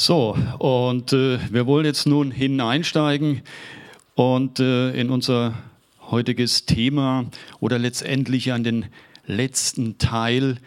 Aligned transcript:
So, 0.00 0.38
und 0.60 1.12
äh, 1.12 1.40
wir 1.50 1.66
wollen 1.66 1.84
jetzt 1.84 2.06
nun 2.06 2.30
hineinsteigen 2.30 3.42
und 4.14 4.60
äh, 4.60 4.92
in 4.92 5.10
unser 5.10 5.54
heutiges 6.08 6.66
Thema 6.66 7.24
oder 7.58 7.80
letztendlich 7.80 8.52
an 8.52 8.62
den 8.62 8.86
letzten 9.26 9.98
Teil 9.98 10.58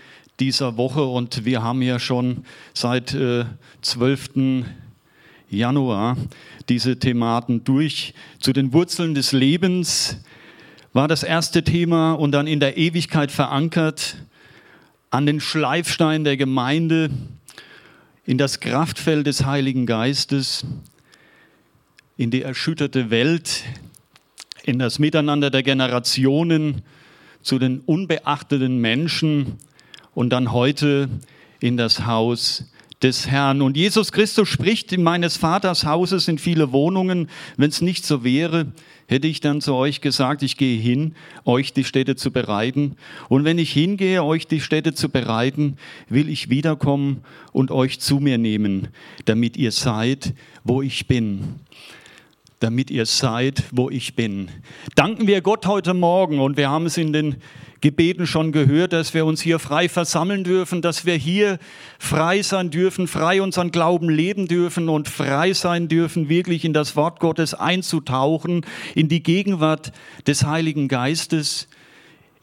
dieser 0.41 0.75
Woche. 0.75 1.05
Und 1.05 1.45
wir 1.45 1.63
haben 1.63 1.81
ja 1.81 1.97
schon 1.97 2.43
seit 2.73 3.13
äh, 3.13 3.45
12. 3.83 4.65
Januar 5.49 6.17
diese 6.67 6.99
Thematen 6.99 7.63
durch. 7.63 8.13
Zu 8.41 8.51
den 8.51 8.73
Wurzeln 8.73 9.13
des 9.13 9.31
Lebens 9.31 10.17
war 10.91 11.07
das 11.07 11.23
erste 11.23 11.63
Thema 11.63 12.11
und 12.11 12.33
dann 12.33 12.47
in 12.47 12.59
der 12.59 12.75
Ewigkeit 12.75 13.31
verankert, 13.31 14.17
an 15.09 15.25
den 15.25 15.39
Schleifstein 15.39 16.25
der 16.25 16.35
Gemeinde 16.35 17.11
in 18.31 18.37
das 18.37 18.61
Kraftfeld 18.61 19.27
des 19.27 19.45
Heiligen 19.45 19.85
Geistes, 19.85 20.65
in 22.15 22.31
die 22.31 22.43
erschütterte 22.43 23.09
Welt, 23.09 23.65
in 24.63 24.79
das 24.79 24.99
Miteinander 24.99 25.49
der 25.49 25.63
Generationen, 25.63 26.81
zu 27.41 27.59
den 27.59 27.81
unbeachteten 27.81 28.77
Menschen 28.77 29.57
und 30.15 30.29
dann 30.29 30.53
heute 30.53 31.09
in 31.59 31.75
das 31.75 32.05
Haus 32.05 32.71
des 33.03 33.27
Herrn. 33.27 33.61
Und 33.61 33.77
Jesus 33.77 34.11
Christus 34.11 34.49
spricht, 34.49 34.91
in 34.93 35.03
meines 35.03 35.37
Vaters 35.37 35.85
Hauses 35.85 36.25
sind 36.25 36.39
viele 36.39 36.71
Wohnungen. 36.71 37.29
Wenn 37.57 37.69
es 37.69 37.81
nicht 37.81 38.05
so 38.05 38.23
wäre, 38.23 38.67
hätte 39.07 39.27
ich 39.27 39.41
dann 39.41 39.61
zu 39.61 39.73
euch 39.73 40.01
gesagt, 40.01 40.43
ich 40.43 40.57
gehe 40.57 40.79
hin, 40.79 41.15
euch 41.43 41.73
die 41.73 41.83
Städte 41.83 42.15
zu 42.15 42.31
bereiten. 42.31 42.95
Und 43.29 43.43
wenn 43.43 43.57
ich 43.57 43.73
hingehe, 43.73 44.23
euch 44.23 44.47
die 44.47 44.61
Städte 44.61 44.93
zu 44.93 45.09
bereiten, 45.09 45.77
will 46.07 46.29
ich 46.29 46.49
wiederkommen 46.49 47.23
und 47.51 47.71
euch 47.71 47.99
zu 47.99 48.19
mir 48.19 48.37
nehmen, 48.37 48.87
damit 49.25 49.57
ihr 49.57 49.71
seid, 49.71 50.33
wo 50.63 50.81
ich 50.81 51.07
bin 51.07 51.59
damit 52.61 52.91
ihr 52.91 53.05
seid, 53.05 53.63
wo 53.71 53.89
ich 53.89 54.15
bin. 54.15 54.49
Danken 54.95 55.27
wir 55.27 55.41
Gott 55.41 55.65
heute 55.65 55.93
Morgen 55.93 56.39
und 56.39 56.57
wir 56.57 56.69
haben 56.69 56.85
es 56.85 56.95
in 56.95 57.11
den 57.11 57.37
Gebeten 57.81 58.27
schon 58.27 58.51
gehört, 58.51 58.93
dass 58.93 59.15
wir 59.15 59.25
uns 59.25 59.41
hier 59.41 59.57
frei 59.57 59.89
versammeln 59.89 60.43
dürfen, 60.43 60.83
dass 60.83 61.03
wir 61.03 61.15
hier 61.15 61.57
frei 61.97 62.43
sein 62.43 62.69
dürfen, 62.69 63.07
frei 63.07 63.41
unseren 63.41 63.71
Glauben 63.71 64.09
leben 64.09 64.47
dürfen 64.47 64.89
und 64.89 65.09
frei 65.09 65.53
sein 65.53 65.87
dürfen, 65.87 66.29
wirklich 66.29 66.63
in 66.63 66.73
das 66.73 66.95
Wort 66.95 67.19
Gottes 67.19 67.55
einzutauchen, 67.55 68.63
in 68.93 69.09
die 69.09 69.23
Gegenwart 69.23 69.91
des 70.27 70.45
Heiligen 70.45 70.87
Geistes, 70.87 71.67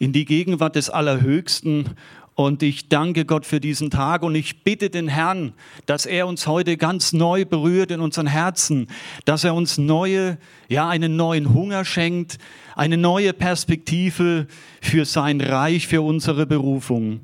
in 0.01 0.13
die 0.13 0.25
Gegenwart 0.25 0.75
des 0.75 0.91
Allerhöchsten 0.91 1.91
und 2.39 2.63
ich 2.63 2.89
danke 2.89 3.25
Gott 3.25 3.47
für 3.47 3.59
diesen 3.59 3.91
Tag 3.91 4.23
und 4.23 4.37
ich 4.37 4.63
bitte 4.63 4.91
den 4.91 5.09
Herrn, 5.09 5.55
dass 5.87 6.07
er 6.07 6.29
uns 6.29 6.47
heute 6.47 6.77
ganz 6.77 7.13
neu 7.13 7.45
berührt 7.45 7.91
in 7.91 7.99
unseren 7.99 8.29
Herzen, 8.29 8.87
dass 9.25 9.43
er 9.43 9.57
uns 9.57 9.77
neue, 9.77 10.39
ja, 10.69 10.89
einen 10.89 11.17
neuen 11.17 11.53
Hunger 11.53 11.85
schenkt, 11.85 12.39
eine 12.77 12.97
neue 12.97 13.33
Perspektive 13.33 14.47
für 14.81 15.05
sein 15.05 15.41
Reich, 15.41 15.89
für 15.89 16.01
unsere 16.01 16.47
Berufung. 16.47 17.23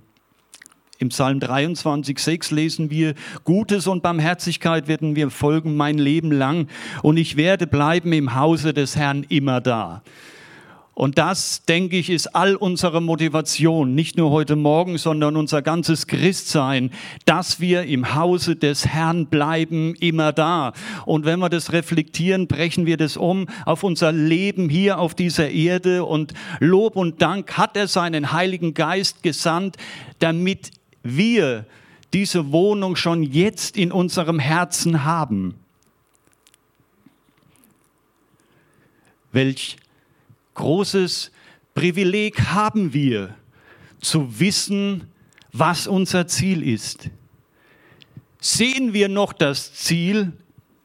Im 0.98 1.11
Psalm 1.11 1.39
23, 1.39 2.19
6 2.19 2.51
lesen 2.51 2.91
wir, 2.91 3.15
Gutes 3.45 3.87
und 3.87 4.03
Barmherzigkeit 4.03 4.89
werden 4.89 5.12
mir 5.12 5.31
folgen 5.31 5.77
mein 5.77 5.97
Leben 5.97 6.33
lang 6.33 6.67
und 7.05 7.19
ich 7.19 7.37
werde 7.37 7.69
bleiben 7.69 8.12
im 8.12 8.34
Hause 8.34 8.75
des 8.75 8.97
Herrn 8.97 9.25
immer 9.28 9.61
da. 9.61 10.03
Und 10.95 11.19
das, 11.19 11.64
denke 11.64 11.97
ich, 11.97 12.09
ist 12.09 12.37
all 12.37 12.55
unsere 12.55 13.03
Motivation, 13.03 13.97
nicht 13.97 14.17
nur 14.17 14.31
heute 14.31 14.55
Morgen, 14.55 14.97
sondern 14.97 15.37
unser 15.37 15.61
ganzes 15.61 16.06
Christsein, 16.06 16.91
dass 17.25 17.59
wir 17.59 17.83
im 17.83 18.14
Hause 18.14 18.55
des 18.55 18.87
Herrn 18.87 19.27
bleiben, 19.27 19.97
immer 19.97 20.33
da. 20.33 20.72
Und 21.05 21.25
wenn 21.25 21.41
wir 21.41 21.48
das 21.48 21.72
reflektieren, 21.72 22.47
brechen 22.47 22.87
wir 22.87 22.97
das 22.97 23.16
um 23.16 23.47
auf 23.66 23.82
unser 23.82 24.12
Leben 24.12 24.69
hier 24.69 25.00
auf 25.00 25.16
dieser 25.16 25.50
Erde. 25.50 26.05
Und 26.05 26.32
Lob 26.60 26.94
und 26.94 27.21
Dank 27.21 27.59
hat 27.59 27.76
er 27.76 27.88
seinen 27.88 28.32
Heiligen 28.32 28.72
Geist 28.72 29.25
gesandt, 29.25 29.76
damit 30.21 30.71
wir 31.03 31.66
diese 32.12 32.53
Wohnung 32.53 32.94
schon 32.94 33.25
jetzt 33.25 33.76
in 33.76 33.91
unserem 33.91 34.38
Herzen 34.38 35.03
haben. 35.03 35.56
Welch 39.32 39.76
großes 40.54 41.31
Privileg 41.75 42.41
haben 42.41 42.92
wir, 42.92 43.34
zu 44.00 44.38
wissen, 44.38 45.09
was 45.53 45.87
unser 45.87 46.26
Ziel 46.26 46.62
ist. 46.62 47.10
Sehen 48.41 48.93
wir 48.93 49.09
noch 49.09 49.32
das 49.32 49.72
Ziel, 49.75 50.32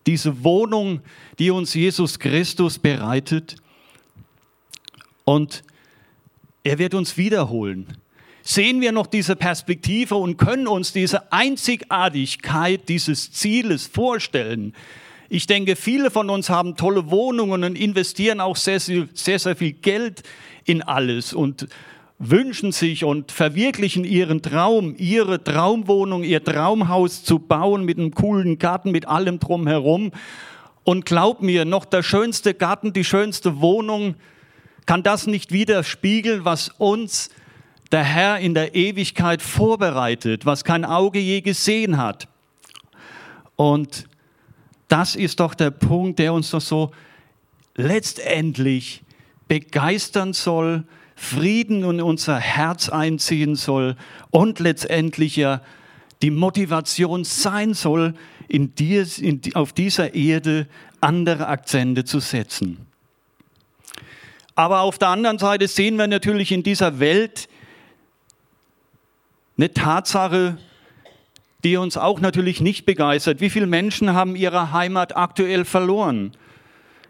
diese 0.07 0.43
Wohnung, 0.43 1.01
die 1.37 1.51
uns 1.51 1.73
Jesus 1.73 2.17
Christus 2.17 2.79
bereitet? 2.79 3.57
Und 5.25 5.63
er 6.63 6.79
wird 6.79 6.93
uns 6.93 7.17
wiederholen. 7.17 7.97
Sehen 8.41 8.81
wir 8.81 8.91
noch 8.91 9.07
diese 9.07 9.35
Perspektive 9.35 10.15
und 10.15 10.37
können 10.37 10.67
uns 10.67 10.93
diese 10.93 11.31
Einzigartigkeit 11.31 12.87
dieses 12.89 13.31
Zieles 13.31 13.85
vorstellen, 13.85 14.73
ich 15.29 15.45
denke, 15.45 15.75
viele 15.75 16.09
von 16.09 16.29
uns 16.29 16.49
haben 16.49 16.75
tolle 16.75 17.11
Wohnungen 17.11 17.63
und 17.63 17.77
investieren 17.77 18.39
auch 18.41 18.55
sehr, 18.55 18.79
sehr, 18.79 19.07
sehr 19.13 19.55
viel 19.55 19.73
Geld 19.73 20.23
in 20.65 20.81
alles 20.81 21.33
und 21.33 21.67
wünschen 22.17 22.71
sich 22.71 23.05
und 23.05 23.31
verwirklichen 23.31 24.03
ihren 24.03 24.41
Traum, 24.41 24.95
ihre 24.97 25.41
Traumwohnung, 25.41 26.23
ihr 26.23 26.43
Traumhaus 26.43 27.23
zu 27.23 27.39
bauen 27.39 27.85
mit 27.85 27.97
einem 27.97 28.11
coolen 28.11 28.57
Garten, 28.57 28.91
mit 28.91 29.07
allem 29.07 29.39
drumherum. 29.39 30.11
Und 30.83 31.05
glaub 31.05 31.41
mir, 31.41 31.63
noch 31.63 31.85
der 31.85 32.01
schönste 32.01 32.55
Garten, 32.55 32.91
die 32.91 33.05
schönste 33.05 33.61
Wohnung 33.61 34.15
kann 34.87 35.03
das 35.03 35.27
nicht 35.27 35.51
widerspiegeln, 35.51 36.43
was 36.43 36.69
uns 36.79 37.29
der 37.91 38.03
Herr 38.03 38.39
in 38.39 38.55
der 38.55 38.73
Ewigkeit 38.73 39.41
vorbereitet, 39.43 40.45
was 40.47 40.63
kein 40.63 40.83
Auge 40.83 41.19
je 41.19 41.41
gesehen 41.41 41.97
hat. 41.97 42.27
Und 43.55 44.09
das 44.89 45.15
ist 45.15 45.39
doch 45.39 45.53
der 45.53 45.71
Punkt, 45.71 46.19
der 46.19 46.33
uns 46.33 46.49
doch 46.51 46.61
so 46.61 46.91
letztendlich 47.75 49.03
begeistern 49.47 50.33
soll, 50.33 50.83
Frieden 51.15 51.83
in 51.83 52.01
unser 52.01 52.37
Herz 52.37 52.89
einziehen 52.89 53.55
soll 53.55 53.95
und 54.31 54.59
letztendlich 54.59 55.35
ja 55.35 55.61
die 56.21 56.31
Motivation 56.31 57.23
sein 57.23 57.73
soll, 57.73 58.13
in 58.47 58.73
dir, 58.75 59.05
in, 59.19 59.41
auf 59.53 59.73
dieser 59.73 60.15
Erde 60.15 60.67
andere 61.01 61.47
Akzente 61.47 62.03
zu 62.03 62.19
setzen. 62.19 62.85
Aber 64.55 64.81
auf 64.81 64.97
der 64.97 65.09
anderen 65.09 65.39
Seite 65.39 65.67
sehen 65.67 65.97
wir 65.97 66.07
natürlich 66.07 66.51
in 66.51 66.63
dieser 66.63 66.99
Welt 66.99 67.47
eine 69.57 69.73
Tatsache, 69.73 70.57
die 71.63 71.77
uns 71.77 71.97
auch 71.97 72.19
natürlich 72.19 72.61
nicht 72.61 72.85
begeistert. 72.85 73.41
Wie 73.41 73.49
viele 73.49 73.67
Menschen 73.67 74.13
haben 74.13 74.35
ihre 74.35 74.71
Heimat 74.71 75.15
aktuell 75.15 75.65
verloren? 75.65 76.31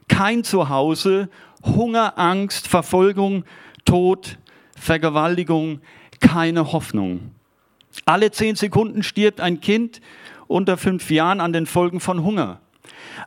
Kein 0.08 0.44
Zuhause, 0.44 1.30
Hunger, 1.64 2.18
Angst, 2.18 2.68
Verfolgung, 2.68 3.44
Tod, 3.86 4.38
Vergewaltigung, 4.76 5.82
keine 6.20 6.72
Hoffnung. 6.72 7.32
Alle 8.06 8.32
zehn 8.32 8.56
Sekunden 8.56 9.04
stirbt 9.04 9.42
ein 9.42 9.62
Kind 9.62 10.02
unter 10.48 10.78
fünf 10.78 11.12
Jahren 11.12 11.42
an 11.42 11.54
den 11.54 11.66
Folgen 11.66 12.00
von 12.00 12.24
Hunger. 12.24 12.60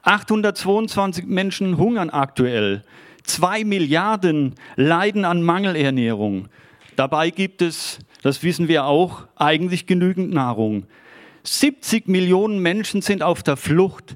822 0.03 1.27
Menschen 1.27 1.77
hungern 1.79 2.11
aktuell. 2.11 2.83
Zwei 3.23 3.65
Milliarden 3.65 4.55
leiden 4.77 5.25
an 5.25 5.43
Mangelernährung. 5.43 6.49
Dabei 6.97 7.31
gibt 7.31 7.63
es, 7.63 7.99
das 8.23 8.43
wissen 8.43 8.69
wir 8.69 8.85
auch, 8.85 9.27
eigentlich 9.37 9.87
genügend 9.87 10.33
Nahrung. 10.33 10.87
70 11.45 12.09
Millionen 12.09 12.59
Menschen 12.61 13.03
sind 13.03 13.23
auf 13.23 13.43
der 13.43 13.57
Flucht. 13.57 14.15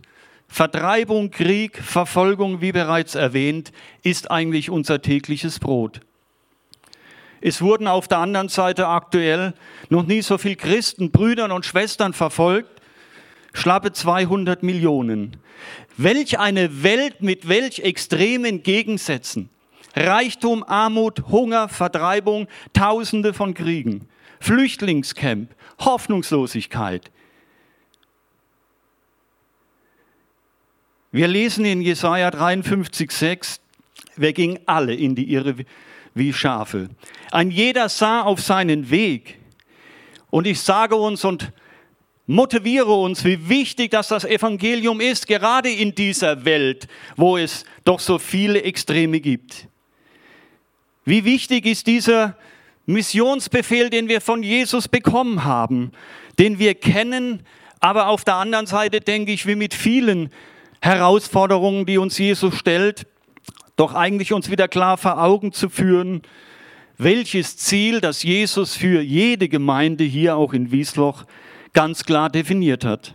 Vertreibung, 0.49 1.31
Krieg, 1.31 1.79
Verfolgung, 1.79 2.61
wie 2.61 2.73
bereits 2.73 3.15
erwähnt, 3.15 3.73
ist 4.03 4.31
eigentlich 4.31 4.71
unser 4.71 5.03
tägliches 5.03 5.59
Brot. 5.59 6.01
Es 7.41 7.61
wurden 7.61 7.87
auf 7.87 8.09
der 8.09 8.19
anderen 8.19 8.49
Seite 8.49 8.89
aktuell 8.89 9.55
noch 9.89 10.07
nie 10.07 10.23
so 10.23 10.39
viele 10.39 10.57
Christen, 10.57 11.11
Brüdern 11.11 11.53
und 11.53 11.67
Schwestern 11.67 12.13
verfolgt. 12.13 12.71
Schlappe 13.53 13.93
200 13.93 14.63
Millionen. 14.63 15.37
Welch 15.97 16.39
eine 16.39 16.83
Welt 16.83 17.23
mit 17.23 17.49
welch 17.49 17.81
extremen 17.81 18.63
Gegensätzen. 18.63 19.49
Reichtum, 19.95 20.63
Armut, 20.63 21.25
Hunger, 21.29 21.69
Vertreibung, 21.69 22.49
Tausende 22.73 23.33
von 23.33 23.55
Kriegen. 23.55 24.09
Flüchtlingscamp, 24.41 25.55
Hoffnungslosigkeit, 25.81 27.11
Wir 31.13 31.29
lesen 31.29 31.65
in 31.65 31.81
Jesaja 31.81 32.29
53,6, 32.29 33.61
wir 34.17 34.33
gingen 34.33 34.59
alle 34.67 34.95
in 34.95 35.15
die 35.15 35.33
Irre 35.33 35.55
wie 36.15 36.33
Schafe. 36.33 36.89
Ein 37.31 37.51
jeder 37.51 37.89
sah 37.89 38.23
auf 38.23 38.41
seinen 38.41 38.91
Weg. 38.91 39.39
Und 40.31 40.47
ich 40.47 40.61
sage 40.61 40.97
uns, 40.97 41.25
und 41.25 41.53
motiviere 42.27 42.93
uns, 42.93 43.25
wie 43.25 43.49
wichtig 43.49 43.93
dass 43.93 44.09
das 44.09 44.25
Evangelium 44.25 45.01
ist, 45.01 45.27
gerade 45.27 45.71
in 45.71 45.95
dieser 45.95 46.45
Welt, 46.45 46.89
wo 47.17 47.37
es 47.37 47.65
doch 47.85 48.01
so 48.01 48.19
viele 48.19 48.63
Extreme 48.63 49.21
gibt. 49.21 49.69
Wie 51.05 51.25
wichtig 51.25 51.67
ist 51.67 51.87
dieser 51.87 52.37
Missionsbefehl, 52.87 53.91
den 53.91 54.09
wir 54.09 54.21
von 54.21 54.43
Jesus 54.43 54.89
bekommen 54.89 55.45
haben, 55.45 55.93
den 56.39 56.59
wir 56.59 56.75
kennen, 56.75 57.47
aber 57.79 58.09
auf 58.09 58.25
der 58.25 58.35
anderen 58.37 58.67
Seite 58.67 59.01
denke 59.01 59.33
ich, 59.33 59.47
wie 59.47 59.55
mit 59.55 59.75
vielen 59.75 60.31
Herausforderungen, 60.81 61.87
die 61.87 61.99
uns 61.99 62.19
Jesus 62.19 62.55
stellt, 62.55 63.07
doch 63.77 63.95
eigentlich 63.95 64.33
uns 64.33 64.51
wieder 64.51 64.69
klar 64.69 64.97
vor 64.97 65.23
Augen 65.23 65.53
zu 65.53 65.69
führen, 65.69 66.23
welches 66.99 67.57
Ziel 67.57 68.01
das 68.01 68.23
Jesus 68.23 68.75
für 68.75 69.03
jede 69.03 69.49
Gemeinde 69.49 70.05
hier 70.05 70.37
auch 70.37 70.53
in 70.53 70.73
Wiesloch 70.73 71.25
ganz 71.73 72.05
klar 72.05 72.31
definiert 72.31 72.85
hat. 72.85 73.15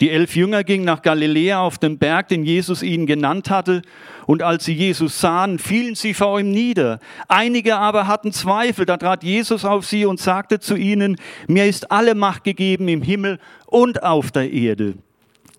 Die 0.00 0.10
elf 0.10 0.36
Jünger 0.36 0.62
gingen 0.62 0.84
nach 0.84 1.00
Galiläa 1.00 1.60
auf 1.60 1.78
den 1.78 1.96
Berg, 1.96 2.28
den 2.28 2.44
Jesus 2.44 2.82
ihnen 2.82 3.06
genannt 3.06 3.48
hatte, 3.48 3.80
und 4.26 4.42
als 4.42 4.66
sie 4.66 4.74
Jesus 4.74 5.20
sahen, 5.20 5.58
fielen 5.58 5.94
sie 5.94 6.12
vor 6.12 6.38
ihm 6.38 6.50
nieder. 6.50 6.98
Einige 7.28 7.76
aber 7.76 8.06
hatten 8.06 8.32
Zweifel, 8.32 8.84
da 8.84 8.98
trat 8.98 9.22
Jesus 9.22 9.64
auf 9.64 9.86
sie 9.86 10.04
und 10.04 10.20
sagte 10.20 10.60
zu 10.60 10.76
ihnen, 10.76 11.16
mir 11.46 11.64
ist 11.64 11.90
alle 11.90 12.14
Macht 12.14 12.44
gegeben 12.44 12.88
im 12.88 13.00
Himmel 13.00 13.38
und 13.66 14.02
auf 14.02 14.32
der 14.32 14.52
Erde. 14.52 14.96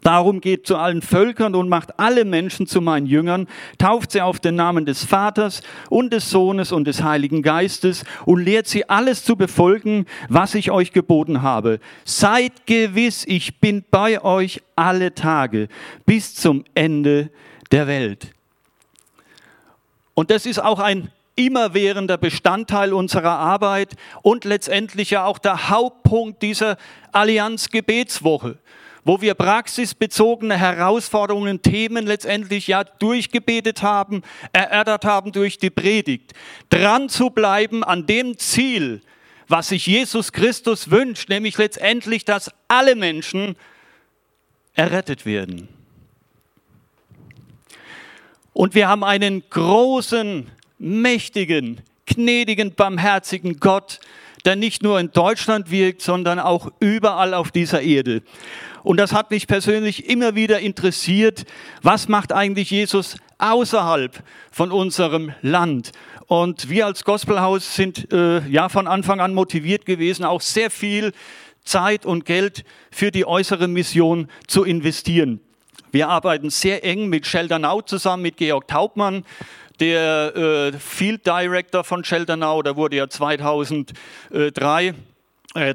Darum 0.07 0.39
geht 0.39 0.65
zu 0.65 0.77
allen 0.77 1.01
Völkern 1.01 1.53
und 1.53 1.67
macht 1.67 1.99
alle 1.99 2.23
Menschen 2.23 2.65
zu 2.65 2.79
meinen 2.79 3.07
Jüngern, 3.07 3.45
tauft 3.77 4.13
sie 4.13 4.21
auf 4.21 4.39
den 4.39 4.55
Namen 4.55 4.85
des 4.85 5.03
Vaters 5.03 5.61
und 5.89 6.13
des 6.13 6.29
Sohnes 6.29 6.71
und 6.71 6.85
des 6.85 7.03
Heiligen 7.03 7.41
Geistes 7.41 8.05
und 8.25 8.39
lehrt 8.41 8.67
sie 8.67 8.87
alles 8.87 9.25
zu 9.25 9.35
befolgen, 9.35 10.05
was 10.29 10.55
ich 10.55 10.71
euch 10.71 10.93
geboten 10.93 11.41
habe. 11.41 11.81
Seid 12.05 12.65
gewiss, 12.65 13.25
ich 13.27 13.59
bin 13.59 13.83
bei 13.91 14.23
euch 14.23 14.61
alle 14.77 15.13
Tage 15.13 15.67
bis 16.05 16.35
zum 16.35 16.63
Ende 16.73 17.29
der 17.73 17.87
Welt. 17.87 18.31
Und 20.13 20.31
das 20.31 20.45
ist 20.45 20.59
auch 20.59 20.79
ein 20.79 21.11
immerwährender 21.35 22.17
Bestandteil 22.17 22.93
unserer 22.93 23.39
Arbeit 23.39 23.97
und 24.21 24.45
letztendlich 24.45 25.09
ja 25.09 25.25
auch 25.25 25.37
der 25.37 25.69
Hauptpunkt 25.69 26.41
dieser 26.43 26.77
Allianz 27.11 27.67
Gebetswoche 27.67 28.57
wo 29.07 29.21
wir 29.21 29.35
praxisbezogene 29.35 30.57
Herausforderungen, 30.57 31.61
Themen 31.61 32.05
letztendlich 32.05 32.67
ja 32.67 32.83
durchgebetet 32.83 33.81
haben, 33.81 34.21
erörtert 34.51 35.05
haben 35.05 35.31
durch 35.31 35.57
die 35.57 35.69
Predigt. 35.69 36.33
Dran 36.69 37.07
zu 37.07 37.29
bleiben 37.29 37.85
an 37.85 38.05
dem 38.05 38.37
Ziel, 38.37 39.01
was 39.47 39.69
sich 39.69 39.87
Jesus 39.87 40.33
Christus 40.33 40.91
wünscht, 40.91 41.29
nämlich 41.29 41.57
letztendlich, 41.57 42.25
dass 42.25 42.51
alle 42.67 42.97
Menschen 42.97 43.55
errettet 44.73 45.25
werden. 45.25 45.69
Und 48.51 48.75
wir 48.75 48.89
haben 48.89 49.05
einen 49.05 49.49
großen, 49.49 50.51
mächtigen, 50.79 51.79
gnädigen, 52.07 52.75
barmherzigen 52.75 53.61
Gott, 53.61 54.01
der 54.43 54.57
nicht 54.57 54.83
nur 54.83 54.99
in 54.99 55.11
Deutschland 55.11 55.71
wirkt, 55.71 56.01
sondern 56.01 56.39
auch 56.39 56.71
überall 56.81 57.33
auf 57.33 57.51
dieser 57.51 57.81
Erde. 57.81 58.21
Und 58.83 58.97
das 58.97 59.13
hat 59.13 59.31
mich 59.31 59.47
persönlich 59.47 60.09
immer 60.09 60.35
wieder 60.35 60.59
interessiert, 60.59 61.45
was 61.81 62.07
macht 62.07 62.31
eigentlich 62.31 62.71
Jesus 62.71 63.17
außerhalb 63.37 64.23
von 64.51 64.71
unserem 64.71 65.33
Land? 65.41 65.91
Und 66.27 66.69
wir 66.69 66.85
als 66.85 67.03
Gospelhaus 67.03 67.75
sind 67.75 68.11
äh, 68.11 68.45
ja 68.47 68.69
von 68.69 68.87
Anfang 68.87 69.21
an 69.21 69.33
motiviert 69.33 69.85
gewesen, 69.85 70.25
auch 70.25 70.41
sehr 70.41 70.69
viel 70.69 71.13
Zeit 71.63 72.05
und 72.05 72.25
Geld 72.25 72.63
für 72.91 73.11
die 73.11 73.25
äußere 73.25 73.67
Mission 73.67 74.27
zu 74.47 74.63
investieren. 74.63 75.41
Wir 75.91 76.09
arbeiten 76.09 76.49
sehr 76.49 76.83
eng 76.83 77.07
mit 77.07 77.25
Sheldernau 77.25 77.81
zusammen, 77.81 78.23
mit 78.23 78.37
Georg 78.37 78.67
Taubmann, 78.67 79.23
der 79.79 80.35
äh, 80.35 80.73
Field 80.73 81.25
Director 81.25 81.83
von 81.83 82.03
Sheldernau, 82.03 82.61
der 82.61 82.75
wurde 82.75 82.97
ja 82.97 83.07
2003 83.09 84.95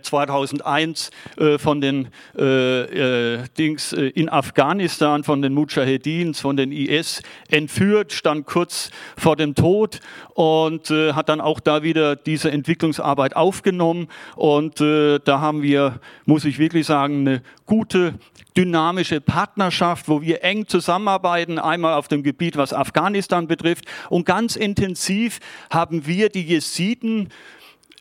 2001 0.01 1.11
äh, 1.37 1.59
von 1.59 1.81
den 1.81 2.09
äh, 2.39 3.35
äh, 3.35 3.45
Dings 3.59 3.93
äh, 3.93 4.07
in 4.07 4.29
Afghanistan, 4.29 5.25
von 5.25 5.43
den 5.43 5.55
Mujahedins, 5.55 6.41
von 6.41 6.57
den 6.57 6.73
IS 6.73 7.23
entführt, 7.49 8.13
stand 8.13 8.47
kurz 8.47 8.91
vor 9.17 9.37
dem 9.37 9.55
Tod 9.55 10.01
und 10.35 10.91
äh, 10.91 11.13
hat 11.13 11.29
dann 11.29 11.41
auch 11.41 11.61
da 11.61 11.83
wieder 11.83 12.17
diese 12.17 12.51
Entwicklungsarbeit 12.51 13.37
aufgenommen. 13.37 14.09
Und 14.37 14.81
äh, 14.81 15.19
da 15.25 15.41
haben 15.41 15.63
wir, 15.63 16.01
muss 16.25 16.45
ich 16.45 16.59
wirklich 16.59 16.87
sagen, 16.87 17.27
eine 17.27 17.43
gute 17.67 18.15
dynamische 18.57 19.21
Partnerschaft, 19.21 20.09
wo 20.09 20.21
wir 20.21 20.45
eng 20.45 20.67
zusammenarbeiten, 20.67 21.59
einmal 21.59 21.95
auf 21.95 22.09
dem 22.09 22.23
Gebiet, 22.23 22.57
was 22.57 22.73
Afghanistan 22.73 23.47
betrifft. 23.47 23.87
Und 24.11 24.27
ganz 24.27 24.57
intensiv 24.57 25.41
haben 25.71 26.07
wir 26.07 26.29
die 26.29 26.43
Jesiden 26.43 27.29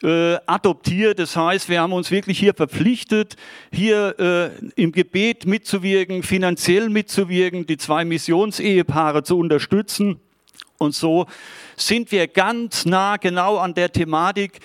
äh, 0.04 0.38
adoptiert. 0.46 1.20
Das 1.20 1.36
heißt, 1.36 1.70
wir 1.70 1.82
haben 1.82 1.94
uns 1.94 2.12
wirklich 2.12 2.40
hier 2.40 2.54
verpflichtet, 2.54 3.36
hier 3.72 4.16
äh, 4.20 4.82
im 4.82 4.92
Gebet 4.92 5.46
mitzuwirken, 5.46 6.24
finanziell 6.24 6.90
mitzuwirken, 6.90 7.66
die 7.66 7.78
zwei 7.78 8.06
Missionsehepaare 8.06 9.24
zu 9.24 9.38
unterstützen. 9.38 10.20
Und 10.78 10.96
so 10.96 11.28
sind 11.76 12.12
wir 12.12 12.28
ganz 12.28 12.86
nah 12.86 13.18
genau 13.18 13.58
an 13.58 13.74
der 13.74 13.92
Thematik 13.92 14.60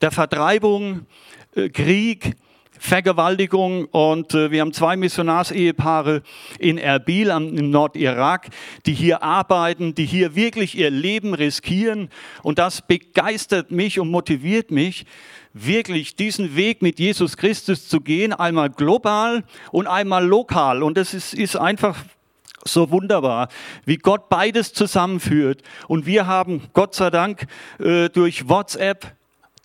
der 0.00 0.10
Vertreibung, 0.10 1.06
äh, 1.54 1.68
Krieg, 1.70 2.36
Vergewaltigung 2.82 3.84
und 3.84 4.34
äh, 4.34 4.50
wir 4.50 4.60
haben 4.60 4.72
zwei 4.72 4.96
Missionarsehepaare 4.96 6.20
in 6.58 6.78
Erbil 6.78 7.28
im 7.30 7.70
Nordirak, 7.70 8.48
die 8.86 8.92
hier 8.92 9.22
arbeiten, 9.22 9.94
die 9.94 10.04
hier 10.04 10.34
wirklich 10.34 10.76
ihr 10.76 10.90
Leben 10.90 11.32
riskieren 11.32 12.10
und 12.42 12.58
das 12.58 12.82
begeistert 12.82 13.70
mich 13.70 14.00
und 14.00 14.10
motiviert 14.10 14.72
mich, 14.72 15.06
wirklich 15.52 16.16
diesen 16.16 16.56
Weg 16.56 16.82
mit 16.82 16.98
Jesus 16.98 17.36
Christus 17.36 17.88
zu 17.88 18.00
gehen, 18.00 18.32
einmal 18.32 18.68
global 18.68 19.44
und 19.70 19.86
einmal 19.86 20.26
lokal 20.26 20.82
und 20.82 20.96
das 20.96 21.14
ist, 21.14 21.34
ist 21.34 21.54
einfach 21.54 22.04
so 22.64 22.90
wunderbar, 22.90 23.48
wie 23.84 23.96
Gott 23.96 24.28
beides 24.28 24.72
zusammenführt. 24.72 25.62
Und 25.86 26.06
wir 26.06 26.26
haben 26.26 26.62
Gott 26.74 26.94
sei 26.94 27.10
Dank 27.10 27.46
äh, 27.78 28.08
durch 28.08 28.48
WhatsApp 28.48 29.14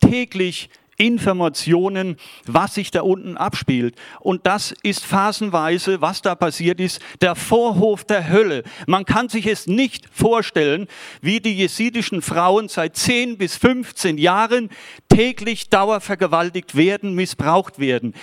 täglich 0.00 0.70
Informationen, 0.98 2.16
was 2.46 2.74
sich 2.74 2.90
da 2.90 3.02
unten 3.02 3.36
abspielt. 3.36 3.94
Und 4.20 4.46
das 4.46 4.74
ist 4.82 5.04
phasenweise, 5.04 6.00
was 6.00 6.22
da 6.22 6.34
passiert 6.34 6.80
ist, 6.80 7.00
der 7.20 7.36
Vorhof 7.36 8.04
der 8.04 8.28
Hölle. 8.28 8.64
Man 8.86 9.04
kann 9.04 9.28
sich 9.28 9.46
es 9.46 9.66
nicht 9.66 10.06
vorstellen, 10.12 10.88
wie 11.22 11.40
die 11.40 11.54
jesidischen 11.54 12.20
Frauen 12.20 12.68
seit 12.68 12.96
10 12.96 13.38
bis 13.38 13.56
15 13.56 14.18
Jahren 14.18 14.70
täglich 15.08 15.70
dauervergewaltigt 15.70 16.74
werden, 16.74 17.14
missbraucht 17.14 17.78
werden. 17.78 18.14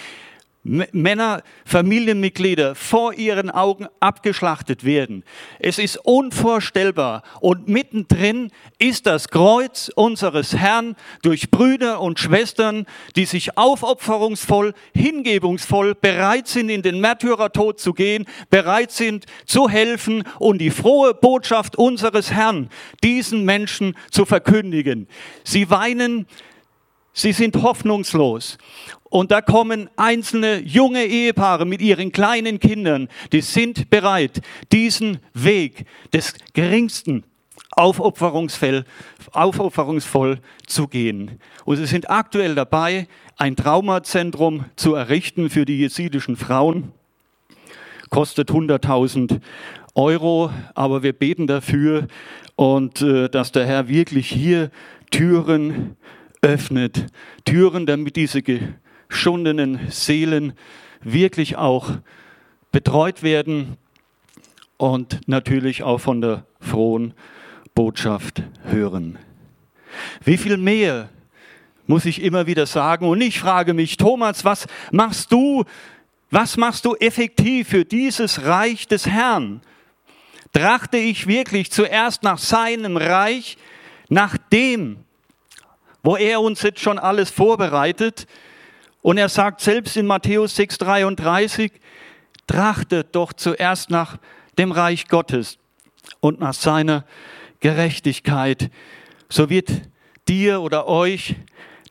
Männer, 0.65 1.43
Familienmitglieder 1.63 2.73
vor 2.73 3.13
ihren 3.13 3.51
Augen 3.51 3.85
abgeschlachtet 3.99 4.83
werden. 4.83 5.23
Es 5.59 5.77
ist 5.77 5.97
unvorstellbar. 5.97 7.21
Und 7.39 7.67
mittendrin 7.67 8.51
ist 8.79 9.05
das 9.05 9.29
Kreuz 9.29 9.91
unseres 9.95 10.55
Herrn 10.55 10.95
durch 11.21 11.51
Brüder 11.51 12.01
und 12.01 12.19
Schwestern, 12.19 12.87
die 13.15 13.25
sich 13.25 13.59
aufopferungsvoll, 13.59 14.73
hingebungsvoll 14.95 15.93
bereit 15.93 16.47
sind, 16.47 16.69
in 16.69 16.81
den 16.81 16.99
Märtyrertod 16.99 17.79
zu 17.79 17.93
gehen, 17.93 18.25
bereit 18.49 18.91
sind 18.91 19.27
zu 19.45 19.69
helfen 19.69 20.23
und 20.39 20.57
die 20.57 20.71
frohe 20.71 21.13
Botschaft 21.13 21.75
unseres 21.75 22.31
Herrn 22.31 22.69
diesen 23.03 23.45
Menschen 23.45 23.95
zu 24.09 24.25
verkündigen. 24.25 25.07
Sie 25.43 25.69
weinen, 25.69 26.25
sie 27.13 27.33
sind 27.33 27.55
hoffnungslos. 27.61 28.57
Und 29.15 29.31
da 29.31 29.39
kommen 29.39 29.89
einzelne 29.95 30.59
junge 30.59 31.05
Ehepaare 31.05 31.63
mit 31.63 31.81
ihren 31.81 32.11
kleinen 32.11 32.59
Kindern, 32.59 33.07
die 33.31 33.39
sind 33.39 33.89
bereit, 33.89 34.41
diesen 34.73 35.19
Weg 35.33 35.85
des 36.11 36.33
geringsten 36.51 37.23
aufopferungsvoll, 37.71 38.83
aufopferungsvoll 39.31 40.39
zu 40.67 40.89
gehen. 40.89 41.39
Und 41.63 41.77
sie 41.77 41.85
sind 41.85 42.09
aktuell 42.09 42.55
dabei, 42.55 43.07
ein 43.37 43.55
Traumazentrum 43.55 44.65
zu 44.75 44.95
errichten 44.95 45.49
für 45.49 45.63
die 45.63 45.77
jesidischen 45.77 46.35
Frauen. 46.35 46.91
Kostet 48.09 48.49
100.000 48.49 49.39
Euro, 49.93 50.51
aber 50.73 51.03
wir 51.03 51.13
beten 51.13 51.47
dafür 51.47 52.07
und 52.57 53.01
äh, 53.01 53.29
dass 53.29 53.53
der 53.53 53.65
Herr 53.65 53.87
wirklich 53.87 54.27
hier 54.27 54.71
Türen 55.09 55.95
öffnet. 56.41 57.05
Türen, 57.45 57.85
damit 57.85 58.17
diese 58.17 58.41
geschundenen 59.09 59.79
Seelen 59.89 60.53
wirklich 61.01 61.55
auch 61.55 61.91
betreut 62.71 63.23
werden 63.23 63.77
und 64.77 65.21
natürlich 65.27 65.83
auch 65.83 65.99
von 65.99 66.21
der 66.21 66.45
frohen 66.59 67.13
Botschaft 67.73 68.43
hören. 68.65 69.17
Wie 70.23 70.37
viel 70.37 70.57
mehr 70.57 71.09
muss 71.87 72.05
ich 72.05 72.21
immer 72.21 72.47
wieder 72.47 72.65
sagen. 72.65 73.07
Und 73.07 73.21
ich 73.21 73.39
frage 73.39 73.73
mich, 73.73 73.97
Thomas, 73.97 74.43
was 74.45 74.67
machst 74.91 75.31
du, 75.31 75.63
was 76.31 76.57
machst 76.57 76.85
du 76.85 76.95
effektiv 76.95 77.69
für 77.69 77.85
dieses 77.85 78.45
Reich 78.45 78.87
des 78.87 79.07
Herrn? 79.07 79.61
Trachte 80.53 80.97
ich 80.97 81.27
wirklich 81.27 81.71
zuerst 81.71 82.23
nach 82.23 82.37
seinem 82.37 82.97
Reich, 82.97 83.57
nach 84.09 84.37
dem, 84.51 84.97
wo 86.01 86.15
er 86.15 86.41
uns 86.41 86.61
jetzt 86.61 86.79
schon 86.79 86.97
alles 86.97 87.29
vorbereitet? 87.29 88.27
Und 89.05 89.19
er 89.19 89.29
sagt 89.29 89.61
selbst 89.61 89.97
in 89.97 90.07
Matthäus 90.07 90.57
6,33, 90.57 91.69
trachtet 92.47 93.15
doch 93.15 93.33
zuerst 93.33 93.91
nach 93.91 94.17
dem 94.57 94.71
Reich 94.71 95.07
Gottes 95.09 95.59
und 96.21 96.39
nach 96.39 96.55
seiner 96.55 97.05
Gerechtigkeit. 97.59 98.71
So 99.29 99.51
wird 99.51 99.69
dir 100.27 100.59
oder 100.59 100.87
euch 100.87 101.35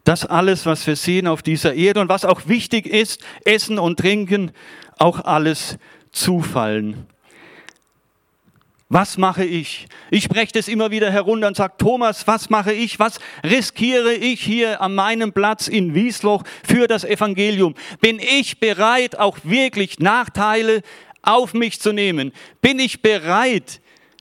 das 0.03 0.27
alles, 0.27 0.67
was 0.67 0.89
wir 0.89 0.97
sehen 0.97 1.29
auf 1.29 1.43
dieser 1.43 1.75
Erde 1.75 2.01
und 2.01 2.09
was 2.09 2.25
auch 2.25 2.49
wichtig 2.49 2.85
ist, 2.85 3.25
Essen 3.45 3.79
und 3.79 4.01
Trinken, 4.01 4.51
auch 4.99 5.21
alles 5.21 5.79
zufallen. 6.11 7.07
Was 8.95 9.19
mache 9.19 9.45
ich? 9.45 9.89
Ich 10.13 10.23
spreche 10.23 10.53
das 10.53 10.69
immer 10.69 10.93
wieder 10.93 11.11
herunter 11.11 11.49
und 11.49 11.57
sage, 11.57 11.75
Thomas, 11.79 12.29
was 12.29 12.49
mache 12.49 12.73
ich? 12.73 13.01
Was 13.01 13.19
riskiere 13.43 14.15
ich 14.15 14.41
hier 14.41 14.81
an 14.81 14.95
meinem 14.95 15.33
Platz 15.33 15.67
in 15.67 15.97
Wiesloch 15.97 16.45
für 16.63 16.87
das 16.87 17.03
Evangelium? 17.03 17.75
Bin 18.01 18.21
ich 18.21 18.61
bereit, 18.61 19.19
auch 19.19 19.39
wirklich 19.43 19.99
Nachteile 19.99 20.83
auf 21.23 21.55
mich 21.55 21.81
zu 21.81 21.93
nehmen? 21.93 22.31
Bin 22.63 22.79
ich 22.79 23.03
bereit, 23.03 23.81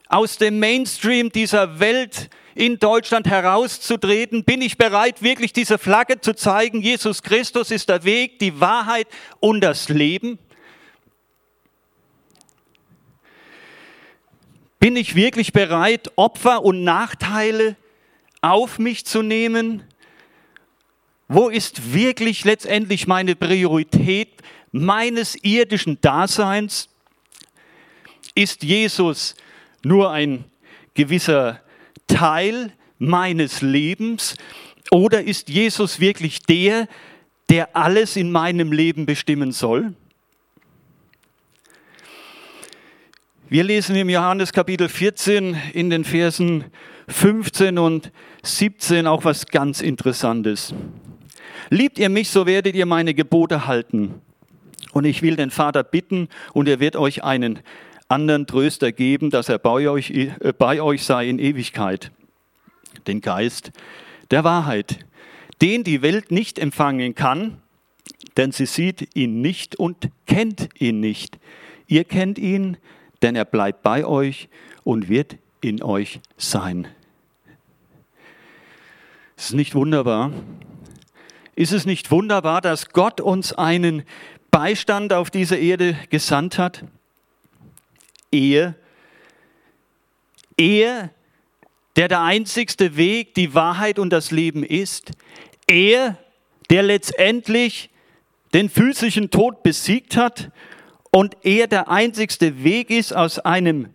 aus 0.10 0.40
dem 0.40 0.58
Mainstream 0.58 1.32
dieser 1.32 1.80
Welt 1.80 2.32
in 2.56 2.80
Deutschland 2.80 3.28
herauszutreten? 3.28 4.44
Bin 4.44 4.64
ich 4.64 4.80
bereit, 4.80 5.22
wirklich 5.22 5.54
diese 5.54 5.78
Flagge 5.78 6.20
zu 6.20 6.36
zeigen? 6.36 6.82
Jesus 6.82 7.22
Christus 7.22 7.70
ist 7.70 7.90
der 7.90 8.04
Weg, 8.06 8.40
die 8.40 8.60
Wahrheit 8.60 9.08
und 9.40 9.62
das 9.62 9.90
Leben? 9.90 10.40
Bin 14.84 14.98
ich 14.98 15.16
wirklich 15.16 15.54
bereit, 15.54 16.12
Opfer 16.18 16.62
und 16.62 16.84
Nachteile 16.84 17.78
auf 18.42 18.80
mich 18.80 19.06
zu 19.06 19.22
nehmen? 19.22 19.82
Wo 21.30 21.48
ist 21.48 21.94
wirklich 21.94 22.44
letztendlich 22.44 23.08
meine 23.08 23.38
Priorität 23.38 24.42
meines 24.74 25.42
irdischen 25.42 26.02
Daseins? 26.02 26.90
Ist 28.36 28.64
Jesus 28.64 29.36
nur 29.86 30.12
ein 30.12 30.44
gewisser 30.96 31.62
Teil 32.08 32.74
meines 32.98 33.62
Lebens 33.62 34.36
oder 34.92 35.24
ist 35.24 35.48
Jesus 35.48 36.02
wirklich 36.02 36.42
der, 36.42 36.90
der 37.48 37.74
alles 37.74 38.18
in 38.18 38.34
meinem 38.34 38.74
Leben 38.74 39.06
bestimmen 39.06 39.54
soll? 39.54 39.94
Wir 43.54 43.64
lesen 43.64 43.96
im 43.96 44.10
Johannes 44.10 44.52
Kapitel 44.52 44.90
14 44.90 45.56
in 45.74 45.92
den 45.92 46.06
Versen 46.06 46.64
15 47.08 47.78
und 47.78 48.12
17 48.42 49.06
auch 49.06 49.26
was 49.26 49.46
ganz 49.46 49.80
Interessantes. 49.80 50.74
Liebt 51.70 52.00
ihr 52.00 52.10
mich, 52.10 52.32
so 52.32 52.48
werdet 52.48 52.74
ihr 52.74 52.88
meine 52.88 53.14
Gebote 53.14 53.68
halten. 53.68 54.16
Und 54.92 55.06
ich 55.06 55.22
will 55.22 55.36
den 55.36 55.52
Vater 55.52 55.84
bitten, 55.84 56.30
und 56.54 56.68
er 56.68 56.80
wird 56.80 56.96
euch 56.96 57.24
einen 57.24 57.60
anderen 58.08 58.48
Tröster 58.48 58.92
geben, 58.92 59.30
dass 59.30 59.50
er 59.50 59.60
bei 59.60 59.88
euch, 59.88 60.10
äh, 60.10 60.32
bei 60.58 60.82
euch 60.82 61.04
sei 61.04 61.30
in 61.30 61.38
Ewigkeit. 61.38 62.10
Den 63.06 63.22
Geist 63.22 63.72
der 64.32 64.44
Wahrheit, 64.44 65.06
den 65.62 65.84
die 65.84 66.02
Welt 66.02 66.32
nicht 66.32 66.58
empfangen 66.58 67.14
kann, 67.14 67.62
denn 68.36 68.52
sie 68.52 68.66
sieht 68.66 69.16
ihn 69.16 69.42
nicht 69.42 69.76
und 69.76 70.10
kennt 70.26 70.70
ihn 70.80 71.00
nicht. 71.02 71.38
Ihr 71.86 72.04
kennt 72.04 72.40
ihn, 72.40 72.78
denn 73.24 73.36
er 73.36 73.46
bleibt 73.46 73.82
bei 73.82 74.06
euch 74.06 74.50
und 74.84 75.10
wird 75.10 75.38
in 75.62 75.82
euch 75.82 76.20
sein. 76.38 76.88
Ist 79.38 79.46
es 79.50 79.54
nicht 79.54 79.74
wunderbar? 79.74 80.32
Ist 81.56 81.72
es 81.72 81.86
nicht 81.86 82.12
wunderbar, 82.12 82.62
dass 82.62 82.90
Gott 82.90 83.22
uns 83.22 83.54
einen 83.54 84.04
Beistand 84.52 85.14
auf 85.14 85.30
diese 85.30 85.56
Erde 85.56 85.98
gesandt 86.10 86.58
hat? 86.58 86.84
Er, 88.32 88.76
er, 90.58 91.10
der 91.96 92.08
der 92.08 92.22
einzigste 92.22 92.98
Weg, 92.98 93.34
die 93.36 93.54
Wahrheit 93.54 94.00
und 94.00 94.10
das 94.10 94.32
Leben 94.32 94.64
ist. 94.64 95.12
Er, 95.68 96.18
der 96.70 96.84
letztendlich 96.84 97.90
den 98.54 98.70
physischen 98.70 99.30
Tod 99.30 99.64
besiegt 99.64 100.18
hat 100.18 100.52
und 101.16 101.38
er 101.44 101.68
der 101.68 101.90
einzigste 101.90 102.64
Weg 102.64 102.90
ist, 102.90 103.16
aus 103.16 103.38
einem 103.38 103.90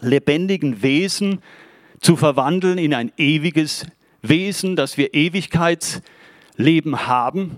lebendigen 0.00 0.80
Wesen 0.82 1.40
zu 2.00 2.16
verwandeln 2.16 2.78
in 2.78 2.94
ein 2.94 3.10
ewiges 3.16 3.84
Wesen, 4.22 4.76
dass 4.76 4.96
wir 4.96 5.12
Ewigkeitsleben 5.12 7.06
haben. 7.08 7.56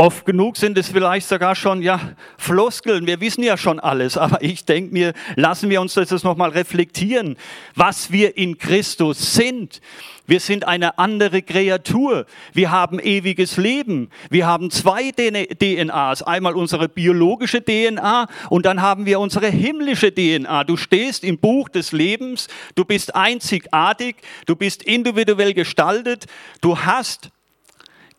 Oft 0.00 0.26
genug 0.26 0.56
sind 0.56 0.78
es 0.78 0.90
vielleicht 0.90 1.26
sogar 1.26 1.56
schon 1.56 1.82
ja 1.82 1.98
Floskeln. 2.36 3.08
Wir 3.08 3.20
wissen 3.20 3.42
ja 3.42 3.56
schon 3.56 3.80
alles, 3.80 4.16
aber 4.16 4.40
ich 4.44 4.64
denke 4.64 4.92
mir, 4.92 5.12
lassen 5.34 5.70
wir 5.70 5.80
uns 5.80 5.94
das 5.94 6.22
nochmal 6.22 6.50
reflektieren, 6.50 7.36
was 7.74 8.12
wir 8.12 8.36
in 8.36 8.58
Christus 8.58 9.34
sind. 9.34 9.80
Wir 10.24 10.38
sind 10.38 10.68
eine 10.68 10.98
andere 10.98 11.42
Kreatur. 11.42 12.26
Wir 12.52 12.70
haben 12.70 13.00
ewiges 13.00 13.56
Leben. 13.56 14.08
Wir 14.30 14.46
haben 14.46 14.70
zwei 14.70 15.10
DNAs. 15.10 16.22
Einmal 16.22 16.54
unsere 16.54 16.88
biologische 16.88 17.60
DNA 17.60 18.28
und 18.50 18.66
dann 18.66 18.80
haben 18.80 19.04
wir 19.04 19.18
unsere 19.18 19.48
himmlische 19.48 20.14
DNA. 20.14 20.62
Du 20.62 20.76
stehst 20.76 21.24
im 21.24 21.38
Buch 21.38 21.68
des 21.68 21.90
Lebens. 21.90 22.46
Du 22.76 22.84
bist 22.84 23.16
einzigartig. 23.16 24.14
Du 24.46 24.54
bist 24.54 24.84
individuell 24.84 25.54
gestaltet. 25.54 26.26
Du 26.60 26.78
hast 26.78 27.32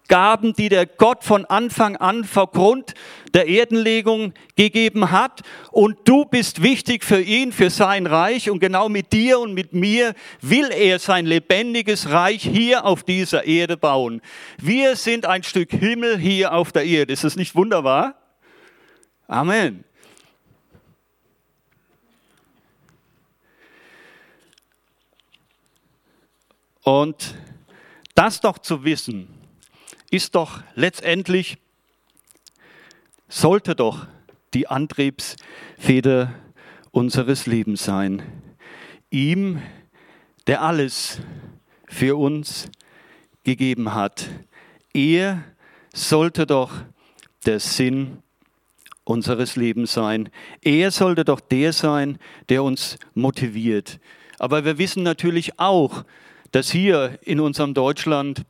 Gaben, 0.09 0.51
die 0.53 0.67
der 0.67 0.85
Gott 0.85 1.23
von 1.23 1.45
Anfang 1.45 1.95
an 1.95 2.25
vor 2.25 2.51
Grund 2.51 2.93
der 3.33 3.47
Erdenlegung 3.47 4.33
gegeben 4.57 5.11
hat. 5.11 5.41
Und 5.71 5.99
du 6.03 6.25
bist 6.25 6.61
wichtig 6.61 7.05
für 7.05 7.21
ihn, 7.21 7.53
für 7.53 7.69
sein 7.69 8.05
Reich. 8.05 8.49
Und 8.49 8.59
genau 8.59 8.89
mit 8.89 9.13
dir 9.13 9.39
und 9.39 9.53
mit 9.53 9.71
mir 9.71 10.13
will 10.41 10.69
er 10.71 10.99
sein 10.99 11.25
lebendiges 11.25 12.09
Reich 12.09 12.43
hier 12.43 12.83
auf 12.83 13.03
dieser 13.03 13.45
Erde 13.45 13.77
bauen. 13.77 14.21
Wir 14.57 14.97
sind 14.97 15.25
ein 15.25 15.43
Stück 15.43 15.71
Himmel 15.71 16.17
hier 16.17 16.51
auf 16.53 16.73
der 16.73 16.83
Erde. 16.83 17.13
Ist 17.13 17.23
das 17.23 17.37
nicht 17.37 17.55
wunderbar? 17.55 18.15
Amen. 19.27 19.85
Und 26.81 27.35
das 28.15 28.41
doch 28.41 28.57
zu 28.57 28.83
wissen, 28.83 29.38
ist 30.11 30.35
doch 30.35 30.61
letztendlich, 30.75 31.57
sollte 33.27 33.75
doch 33.75 34.07
die 34.53 34.67
Antriebsfeder 34.67 36.33
unseres 36.91 37.45
Lebens 37.45 37.83
sein. 37.83 38.23
Ihm, 39.11 39.61
der 40.47 40.61
alles 40.61 41.19
für 41.87 42.17
uns 42.17 42.69
gegeben 43.43 43.93
hat. 43.93 44.29
Er 44.93 45.43
sollte 45.93 46.45
doch 46.45 46.71
der 47.45 47.59
Sinn 47.59 48.19
unseres 49.03 49.55
Lebens 49.55 49.93
sein. 49.93 50.29
Er 50.61 50.91
sollte 50.91 51.25
doch 51.25 51.39
der 51.39 51.73
sein, 51.73 52.19
der 52.49 52.63
uns 52.63 52.97
motiviert. 53.13 53.99
Aber 54.37 54.65
wir 54.65 54.77
wissen 54.77 55.03
natürlich 55.03 55.59
auch, 55.59 56.05
dass 56.51 56.71
hier 56.71 57.19
in 57.21 57.39
unserem 57.39 57.73
Deutschland 57.73 58.45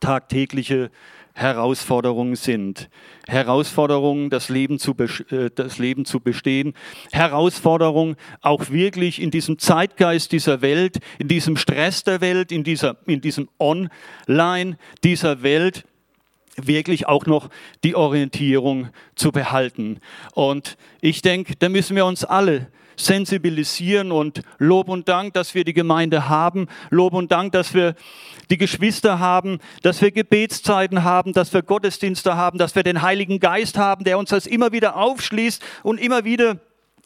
tagtägliche 0.00 0.90
Herausforderungen 1.34 2.36
sind. 2.36 2.90
Herausforderungen, 3.26 4.30
das 4.30 4.48
Leben, 4.48 4.78
zu, 4.78 4.94
äh, 5.30 5.50
das 5.54 5.78
Leben 5.78 6.04
zu 6.04 6.20
bestehen. 6.20 6.74
Herausforderungen, 7.12 8.16
auch 8.40 8.70
wirklich 8.70 9.20
in 9.22 9.30
diesem 9.30 9.58
Zeitgeist 9.58 10.32
dieser 10.32 10.60
Welt, 10.60 10.98
in 11.18 11.28
diesem 11.28 11.56
Stress 11.56 12.04
der 12.04 12.20
Welt, 12.20 12.52
in, 12.52 12.64
dieser, 12.64 12.96
in 13.06 13.20
diesem 13.20 13.48
Online 13.58 14.76
dieser 15.04 15.42
Welt, 15.42 15.84
wirklich 16.56 17.06
auch 17.06 17.26
noch 17.26 17.48
die 17.84 17.94
Orientierung 17.94 18.88
zu 19.14 19.32
behalten. 19.32 20.00
Und 20.34 20.76
ich 21.00 21.22
denke, 21.22 21.54
da 21.58 21.68
müssen 21.68 21.96
wir 21.96 22.04
uns 22.04 22.24
alle 22.24 22.68
sensibilisieren 23.04 24.12
und 24.12 24.42
Lob 24.58 24.88
und 24.88 25.08
Dank, 25.08 25.34
dass 25.34 25.54
wir 25.54 25.64
die 25.64 25.72
Gemeinde 25.72 26.28
haben. 26.28 26.68
Lob 26.90 27.12
und 27.12 27.32
Dank, 27.32 27.52
dass 27.52 27.74
wir 27.74 27.94
die 28.50 28.58
Geschwister 28.58 29.18
haben, 29.18 29.58
dass 29.82 30.00
wir 30.02 30.10
Gebetszeiten 30.10 31.04
haben, 31.04 31.32
dass 31.32 31.52
wir 31.52 31.62
Gottesdienste 31.62 32.36
haben, 32.36 32.58
dass 32.58 32.74
wir 32.74 32.82
den 32.82 33.02
Heiligen 33.02 33.40
Geist 33.40 33.78
haben, 33.78 34.04
der 34.04 34.18
uns 34.18 34.30
das 34.30 34.46
immer 34.46 34.72
wieder 34.72 34.96
aufschließt 34.96 35.62
und 35.82 35.98
immer 35.98 36.24
wieder 36.24 36.60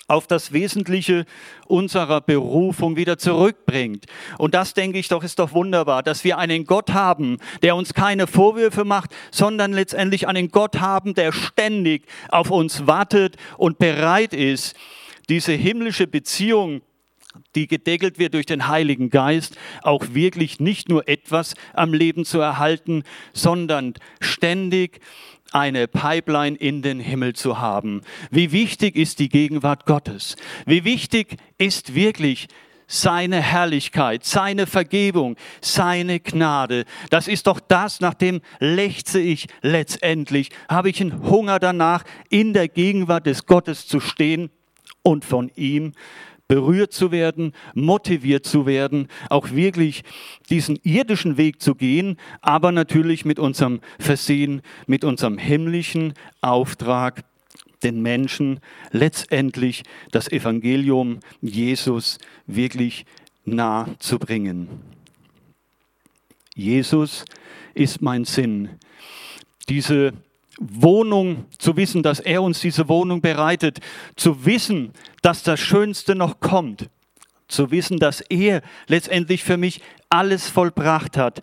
auf 0.07 0.27
das 0.27 0.53
Wesentliche 0.53 1.25
unserer 1.67 2.21
Berufung 2.21 2.97
wieder 2.97 3.17
zurückbringt. 3.17 4.05
Und 4.39 4.55
das, 4.55 4.75
denke 4.75 4.99
ich 4.99 5.09
doch, 5.09 5.25
ist 5.25 5.39
doch 5.39 5.53
wunderbar, 5.53 6.03
dass 6.03 6.25
wir 6.25 6.37
einen 6.39 6.67
Gott 6.67 6.93
haben, 6.93 7.39
der 7.63 7.75
uns 7.75 7.95
keine 7.95 8.27
Vorwürfe 8.27 8.85
macht, 8.85 9.11
sondern 9.31 9.73
letztendlich 9.73 10.29
einen 10.29 10.51
Gott 10.51 10.81
haben, 10.81 11.15
der 11.15 11.33
ständig 11.33 12.07
auf 12.29 12.51
uns 12.51 12.87
wartet 12.87 13.37
und 13.57 13.79
bereit 13.79 14.35
ist, 14.35 14.77
diese 15.29 15.53
himmlische 15.53 16.07
Beziehung 16.07 16.83
die 17.55 17.67
gedeckelt 17.67 18.19
wird 18.19 18.35
durch 18.35 18.47
den 18.47 18.69
Heiligen 18.69 19.11
Geist, 19.11 19.57
auch 19.83 20.05
wirklich 20.13 20.61
nicht 20.61 20.89
nur 20.89 21.09
etwas 21.09 21.55
am 21.73 21.93
Leben 21.93 22.25
zu 22.25 22.41
erhalten, 22.41 23.03
sondern 23.33 23.95
ständig 24.21 25.01
eine 25.53 25.87
Pipeline 25.87 26.57
in 26.57 26.83
den 26.83 27.01
Himmel 27.01 27.35
zu 27.35 27.59
haben. 27.59 28.03
Wie 28.31 28.53
wichtig 28.53 28.97
ist 28.97 29.19
die 29.19 29.29
Gegenwart 29.29 29.87
Gottes? 29.87 30.37
Wie 30.67 30.85
wichtig 30.85 31.37
ist 31.59 31.95
wirklich 31.95 32.49
seine 32.87 33.41
Herrlichkeit, 33.41 34.25
seine 34.25 34.67
Vergebung, 34.67 35.37
seine 35.61 36.21
Gnade. 36.21 36.85
Das 37.09 37.29
ist 37.29 37.47
doch 37.47 37.59
das, 37.59 38.01
nach 38.01 38.15
dem 38.15 38.43
lechze 38.59 39.21
ich 39.21 39.47
letztendlich. 39.63 40.51
Habe 40.69 40.91
ich 40.91 41.01
einen 41.01 41.23
Hunger 41.23 41.59
danach, 41.59 42.05
in 42.29 42.53
der 42.53 42.69
Gegenwart 42.69 43.27
des 43.27 43.47
Gottes 43.47 43.87
zu 43.87 44.01
stehen 44.01 44.51
und 45.05 45.25
von 45.25 45.53
ihm 45.55 45.93
berührt 46.49 46.93
zu 46.93 47.11
werden, 47.11 47.53
motiviert 47.75 48.45
zu 48.45 48.67
werden, 48.67 49.09
auch 49.31 49.53
wirklich 49.53 50.03
diesen 50.51 50.79
irdischen 50.83 51.37
Weg 51.37 51.63
zu 51.63 51.75
gehen, 51.75 52.19
aber 52.43 52.73
natürlich 52.73 53.25
mit 53.25 53.39
unserem 53.39 53.81
Versehen, 53.99 54.61
mit 54.87 55.05
unserem 55.05 55.39
himmlischen 55.39 56.15
Auftrag, 56.41 57.25
den 57.83 58.03
Menschen 58.03 58.61
letztendlich 58.91 59.85
das 60.11 60.31
Evangelium 60.33 61.21
Jesus 61.41 62.19
wirklich 62.47 63.05
nah 63.45 63.89
zu 63.99 64.19
bringen. 64.19 64.69
Jesus 66.55 67.25
ist 67.75 68.01
mein 68.01 68.25
Sinn. 68.25 68.71
Diese 69.69 70.13
Wohnung, 70.61 71.47
zu 71.59 71.77
wissen, 71.77 72.03
dass 72.03 72.21
er 72.21 72.43
uns 72.43 72.61
diese 72.61 72.89
Wohnung 72.89 73.21
bereitet, 73.21 73.81
zu 74.17 74.45
wissen, 74.45 74.93
dass 75.23 75.43
das 75.43 75.61
Schönste 75.61 76.15
noch 76.15 76.41
kommt, 76.41 76.89
zu 77.49 77.71
wissen, 77.71 77.99
dass 77.99 78.21
er 78.21 78.63
letztendlich 78.87 79.43
für 79.43 79.57
mich 79.57 79.81
alles 80.09 80.49
vollbracht 80.49 81.17
hat, 81.17 81.43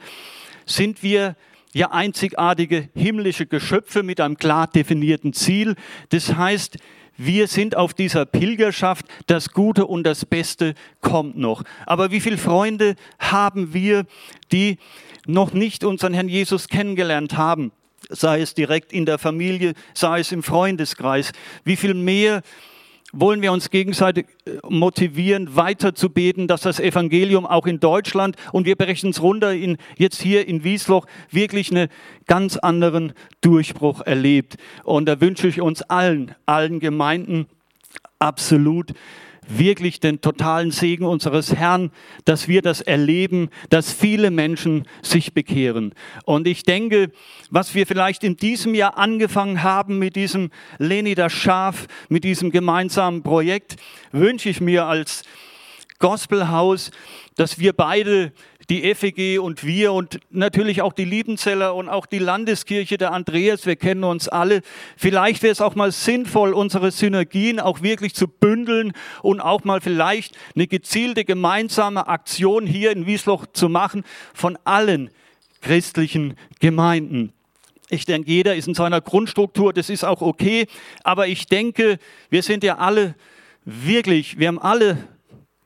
sind 0.66 1.04
wir 1.04 1.36
ja 1.74 1.92
einzigartige 1.92 2.90
himmlische 2.96 3.46
Geschöpfe 3.46 4.04
mit 4.04 4.20
einem 4.20 4.38
klar 4.38 4.68
definierten 4.68 5.34
Ziel. 5.34 5.76
Das 6.10 6.36
heißt, 6.36 6.78
wir 7.18 7.48
sind 7.48 7.76
auf 7.76 7.94
dieser 7.94 8.26
Pilgerschaft, 8.26 9.06
das 9.28 9.52
Gute 9.52 9.86
und 9.86 10.04
das 10.04 10.26
Beste 10.26 10.74
kommt 11.02 11.38
noch. 11.38 11.64
Aber 11.86 12.12
wie 12.12 12.20
viele 12.20 12.38
Freunde 12.38 12.96
haben 13.20 13.74
wir, 13.74 14.06
die 14.52 14.80
noch 15.28 15.54
nicht 15.54 15.84
unseren 15.84 16.14
Herrn 16.14 16.30
Jesus 16.30 16.68
kennengelernt 16.68 17.38
haben? 17.38 17.72
Sei 18.10 18.42
es 18.42 18.54
direkt 18.54 18.94
in 18.94 19.06
der 19.06 19.18
Familie, 19.18 19.74
sei 19.94 20.20
es 20.20 20.32
im 20.32 20.44
Freundeskreis. 20.44 21.32
Wie 21.64 21.76
viel 21.76 21.94
mehr 21.94 22.42
wollen 23.14 23.42
wir 23.42 23.52
uns 23.52 23.70
gegenseitig 23.70 24.28
äh, 24.46 24.58
motivieren, 24.70 25.56
weiter 25.56 25.94
zu 25.94 26.10
beten, 26.10 26.48
dass 26.48 26.62
das 26.62 26.80
Evangelium 26.80 27.46
auch 27.46 27.68
in 27.68 27.80
Deutschland 27.80 28.36
und 28.52 28.66
wir 28.66 28.76
brechen 28.76 29.10
es 29.10 29.22
runter 29.22 29.54
in, 29.54 29.78
jetzt 29.98 30.22
hier 30.22 30.48
in 30.48 30.64
Wiesloch 30.64 31.06
wirklich 31.30 31.72
einen 31.72 31.90
ganz 32.26 32.58
anderen 32.58 33.14
Durchbruch 33.42 34.02
erlebt. 34.02 34.56
Und 34.84 35.06
da 35.08 35.20
wünsche 35.20 35.48
ich 35.48 35.62
uns 35.62 35.82
allen, 35.82 36.36
allen 36.46 36.80
Gemeinden 36.80 37.48
absolut 38.20 38.94
wirklich 39.58 40.00
den 40.00 40.22
totalen 40.22 40.72
Segen 40.72 41.06
unseres 41.06 41.56
Herrn, 41.56 41.92
dass 42.26 42.48
wir 42.48 42.62
das 42.62 42.82
erleben, 42.82 43.50
dass 43.70 43.92
viele 43.92 44.32
Menschen 44.32 44.88
sich 45.02 45.34
bekehren. 45.34 45.94
Und 46.26 46.48
ich 46.48 46.64
denke, 46.64 47.12
was 47.50 47.76
wir 47.76 47.88
vielleicht 47.88 48.24
in 48.24 48.38
diesem 48.38 48.76
Jahr 48.76 48.98
angefangen 48.98 49.64
haben 49.64 50.00
mit 50.00 50.16
diesem 50.16 50.52
Leni 50.78 51.16
das 51.16 51.34
Schaf, 51.34 51.88
mit 52.10 52.24
diesem 52.24 52.52
gemeinsamen 52.52 53.24
Projekt, 53.24 53.76
wünsche 54.12 54.50
ich 54.50 54.62
mir 54.62 54.86
als 54.86 55.24
Gospelhaus, 56.00 56.92
dass 57.36 57.60
wir 57.60 57.74
beide 57.74 58.34
die 58.72 58.96
FEG 58.96 59.42
und 59.42 59.66
wir 59.66 59.92
und 59.92 60.22
natürlich 60.30 60.82
auch 60.82 60.94
die 60.94 61.04
Liebenzeller 61.04 61.76
und 61.76 61.90
auch 61.90 62.06
die 62.06 62.20
Landeskirche 62.20 62.98
der 62.98 63.12
Andreas, 63.12 63.66
wir 63.66 63.76
kennen 63.76 64.06
uns 64.06 64.30
alle. 64.30 64.62
Vielleicht 64.96 65.44
wäre 65.44 65.52
es 65.52 65.60
auch 65.60 65.76
mal 65.76 65.92
sinnvoll, 65.92 66.54
unsere 66.54 66.92
Synergien 66.92 67.60
auch 67.60 67.82
wirklich 67.82 68.16
zu 68.16 68.30
bündeln 68.30 68.94
und 69.24 69.42
auch 69.42 69.66
mal 69.66 69.82
vielleicht 69.82 70.38
eine 70.56 70.68
gezielte 70.68 71.26
gemeinsame 71.26 72.08
Aktion 72.08 72.66
hier 72.66 72.94
in 72.94 73.06
Wiesloch 73.06 73.46
zu 73.52 73.68
machen 73.68 74.06
von 74.34 74.58
allen 74.64 75.10
christlichen 75.60 76.36
Gemeinden. 76.62 77.34
Ich 77.90 78.06
denke, 78.06 78.32
jeder 78.32 78.56
ist 78.56 78.70
in 78.70 78.74
seiner 78.74 79.02
Grundstruktur, 79.02 79.74
das 79.74 79.90
ist 79.90 80.06
auch 80.06 80.22
okay, 80.22 80.66
aber 81.04 81.28
ich 81.28 81.46
denke, 81.48 82.00
wir 82.30 82.42
sind 82.42 82.64
ja 82.64 82.78
alle 82.78 83.16
wirklich, 83.66 84.40
wir 84.40 84.48
haben 84.48 84.60
alle 84.60 84.98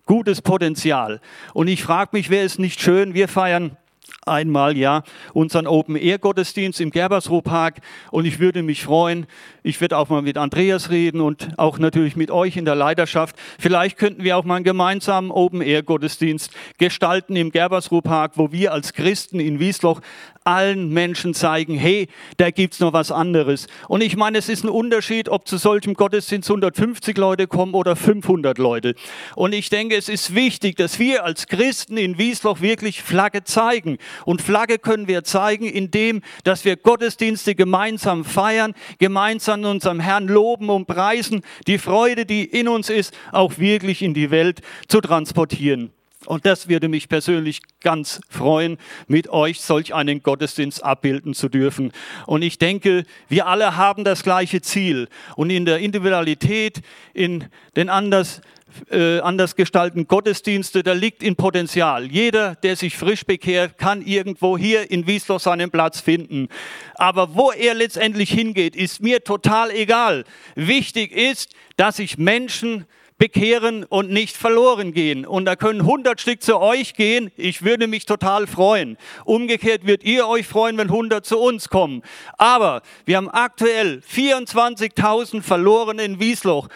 gutes 0.06 0.42
Potenzial. 0.42 1.20
Und 1.54 1.68
ich 1.68 1.84
frage 1.84 2.10
mich, 2.14 2.30
wäre 2.30 2.46
es 2.46 2.60
nicht 2.60 2.82
schön, 2.82 3.14
wir 3.14 3.28
feiern 3.28 3.78
einmal 4.26 4.76
ja 4.76 5.04
unseren 5.34 5.68
Open 5.68 5.96
Air 5.96 6.18
Gottesdienst 6.18 6.82
im 6.82 6.92
Gerbersruh 6.92 7.42
Park 7.42 7.82
und 8.12 8.26
ich 8.26 8.40
würde 8.40 8.64
mich 8.64 8.84
freuen. 8.84 9.28
Ich 9.64 9.80
werde 9.82 9.98
auch 9.98 10.10
mal 10.10 10.22
mit 10.22 10.38
Andreas 10.38 10.90
reden 10.90 11.22
und 11.22 11.50
auch 11.58 11.78
natürlich 11.78 12.16
mit 12.16 12.32
euch 12.32 12.58
in 12.58 12.66
der 12.66 12.76
Leiterschaft. 12.76 13.36
Vielleicht 13.60 13.98
könnten 13.98 14.24
wir 14.24 14.38
auch 14.38 14.44
mal 14.44 14.56
einen 14.56 14.66
gemeinsamen 14.66 15.32
Open 15.32 15.62
Air 15.62 15.84
Gottesdienst 15.84 16.52
gestalten 16.78 17.36
im 17.36 17.52
Gerbersruh 17.52 18.02
Park, 18.02 18.34
wo 18.36 18.52
wir 18.52 18.74
als 18.74 18.94
Christen 18.94 19.40
in 19.40 19.60
Wiesloch 19.60 20.02
allen 20.46 20.90
Menschen 20.90 21.34
zeigen, 21.34 21.76
hey, 21.76 22.08
da 22.38 22.52
gibt's 22.52 22.80
noch 22.80 22.94
was 22.94 23.12
anderes. 23.12 23.66
Und 23.88 24.02
ich 24.02 24.16
meine, 24.16 24.38
es 24.38 24.48
ist 24.48 24.64
ein 24.64 24.70
Unterschied, 24.70 25.28
ob 25.28 25.48
zu 25.48 25.58
solchem 25.58 25.96
Gottesdienst 25.96 26.50
150 26.50 27.18
Leute 27.18 27.48
kommen 27.48 27.74
oder 27.74 27.96
500 27.96 28.60
Leute. 28.60 28.94
Und 29.36 29.54
ich 29.54 29.70
denke, 29.70 29.96
es 29.96 30.08
ist 30.08 30.36
wichtig, 30.36 30.76
dass 30.76 31.00
wir 31.00 31.24
als 31.24 31.48
Christen 31.48 31.98
in 31.98 32.20
Wiesloch 32.20 32.62
wirklich 32.62 33.02
Flagge 33.02 33.44
zeigen. 33.44 33.98
Und 34.24 34.42
Flagge 34.42 34.80
können 34.80 35.08
wir 35.08 35.24
zeigen, 35.24 35.66
indem, 35.66 36.22
dass 36.44 36.64
wir 36.64 36.78
Gottesdienste 36.78 37.56
gemeinsam 37.56 38.24
feiern, 38.24 38.74
gemeinsam 39.00 39.64
unserem 39.66 40.00
Herrn 40.00 40.28
loben 40.28 40.70
und 40.70 40.86
preisen, 40.86 41.42
die 41.68 41.78
Freude, 41.78 42.26
die 42.26 42.46
in 42.46 42.68
uns 42.68 42.90
ist, 42.90 43.14
auch 43.32 43.58
wirklich 43.58 44.02
in 44.02 44.14
die 44.14 44.32
Welt 44.32 44.62
zu 44.88 45.02
transportieren. 45.02 45.92
Und 46.26 46.46
das 46.46 46.68
würde 46.68 46.88
mich 46.88 47.10
persönlich 47.10 47.62
ganz 47.82 48.20
freuen, 48.30 48.78
mit 49.08 49.30
euch 49.30 49.62
solch 49.62 49.94
einen 49.94 50.24
Gottesdienst 50.24 50.84
abbilden 50.84 51.34
zu 51.34 51.50
dürfen. 51.50 51.92
Und 52.26 52.42
ich 52.42 52.58
denke, 52.58 53.06
wir 53.30 53.48
alle 53.48 53.78
haben 53.78 54.04
das 54.04 54.24
gleiche 54.24 54.62
Ziel. 54.62 55.08
Und 55.36 55.50
in 55.50 55.66
der 55.66 55.80
Individualität, 55.80 56.82
in 57.14 57.46
den 57.76 57.90
anders, 57.90 58.42
äh, 58.90 59.20
anders 59.20 59.56
gestalten 59.56 60.08
Gottesdienste, 60.08 60.84
da 60.84 60.94
liegt 60.94 61.24
in 61.24 61.36
Potenzial. 61.36 62.06
Jeder, 62.06 62.56
der 62.56 62.76
sich 62.76 62.98
frisch 62.98 63.26
bekehrt, 63.26 63.78
kann 63.78 64.02
irgendwo 64.02 64.58
hier 64.58 64.90
in 64.92 65.08
Wiesloch 65.08 65.40
seinen 65.40 65.72
Platz 65.72 66.00
finden. 66.00 66.50
Aber 66.96 67.36
wo 67.36 67.52
er 67.52 67.74
letztendlich 67.74 68.32
hingeht, 68.32 68.76
ist 68.76 69.02
mir 69.02 69.24
total 69.24 69.72
egal. 69.72 70.26
Wichtig 70.56 71.12
ist, 71.12 71.54
dass 71.78 71.98
sich 71.98 72.18
Menschen 72.18 72.86
bekehren 73.18 73.86
und 73.86 74.10
nicht 74.10 74.36
verloren 74.36 74.94
gehen. 74.94 75.26
Und 75.26 75.46
da 75.46 75.56
können 75.56 75.82
100 75.82 76.20
Stück 76.20 76.44
zu 76.44 76.60
euch 76.60 76.94
gehen. 76.96 77.32
Ich 77.38 77.64
würde 77.64 77.88
mich 77.88 78.06
total 78.06 78.46
freuen. 78.46 78.98
Umgekehrt 79.24 79.86
wird 79.86 80.04
ihr 80.04 80.28
euch 80.28 80.48
freuen, 80.48 80.78
wenn 80.78 80.90
100 80.90 81.26
zu 81.26 81.40
uns 81.40 81.70
kommen. 81.70 82.02
Aber 82.38 82.82
wir 83.06 83.18
haben 83.18 83.30
aktuell 83.30 84.02
24.000 84.12 85.42
verloren 85.42 86.00
in 86.00 86.20
Wiesloch. 86.20 86.68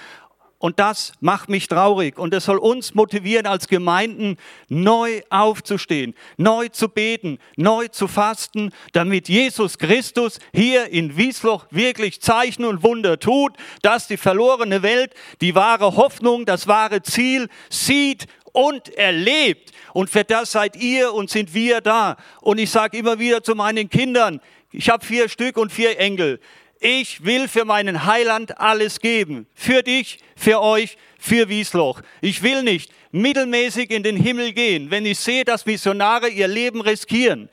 Und 0.59 0.77
das 0.77 1.13
macht 1.21 1.47
mich 1.47 1.69
traurig. 1.69 2.19
Und 2.19 2.33
es 2.33 2.45
soll 2.45 2.57
uns 2.57 2.93
motivieren 2.93 3.47
als 3.47 3.69
Gemeinden, 3.69 4.35
neu 4.67 5.21
aufzustehen, 5.29 6.13
neu 6.35 6.67
zu 6.67 6.89
beten, 6.89 7.39
neu 7.55 7.87
zu 7.87 8.09
fasten, 8.09 8.71
damit 8.91 9.29
Jesus 9.29 9.77
Christus 9.77 10.39
hier 10.53 10.89
in 10.89 11.15
Wiesloch 11.15 11.65
wirklich 11.71 12.21
Zeichen 12.21 12.65
und 12.65 12.83
Wunder 12.83 13.19
tut, 13.19 13.53
dass 13.81 14.07
die 14.07 14.17
verlorene 14.17 14.83
Welt 14.83 15.13
die 15.39 15.55
wahre 15.55 15.95
Hoffnung, 15.95 16.45
das 16.45 16.67
wahre 16.67 17.01
Ziel 17.03 17.47
sieht 17.69 18.27
und 18.51 18.89
erlebt. 18.95 19.71
Und 19.93 20.09
für 20.09 20.25
das 20.25 20.51
seid 20.51 20.75
ihr 20.75 21.13
und 21.13 21.29
sind 21.29 21.53
wir 21.53 21.79
da. 21.79 22.17
Und 22.41 22.57
ich 22.57 22.69
sage 22.69 22.97
immer 22.97 23.17
wieder 23.17 23.43
zu 23.43 23.55
meinen 23.55 23.89
Kindern, 23.89 24.41
ich 24.71 24.89
habe 24.89 25.03
vier 25.03 25.29
Stück 25.29 25.57
und 25.57 25.71
vier 25.71 25.97
Enkel 25.99 26.39
ich 26.79 27.25
will 27.25 27.47
für 27.47 27.65
meinen 27.65 28.05
Heiland 28.05 28.57
alles 28.59 28.99
geben. 28.99 29.47
Für 29.53 29.83
dich, 29.83 30.19
für 30.35 30.61
euch, 30.61 30.97
für 31.17 31.49
Wiesloch. 31.49 32.01
Ich 32.21 32.41
will 32.41 32.63
nicht 32.63 32.91
mittelmäßig 33.11 33.91
in 33.91 34.03
den 34.03 34.15
Himmel 34.15 34.53
gehen, 34.53 34.89
wenn 34.91 35.05
ich 35.05 35.19
sehe, 35.19 35.43
dass 35.43 35.65
Missionare 35.65 36.29
ihr 36.29 36.47
Leben 36.47 36.81
riskieren. 36.81 37.49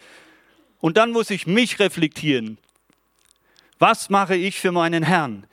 Und 0.78 0.96
dann 0.96 1.10
muss 1.10 1.30
ich 1.30 1.46
mich 1.46 1.80
reflektieren. 1.80 2.58
Was 3.78 4.10
mache 4.10 4.36
ich 4.36 4.60
für 4.60 4.72
meinen 4.72 5.02
Herrn? 5.02 5.46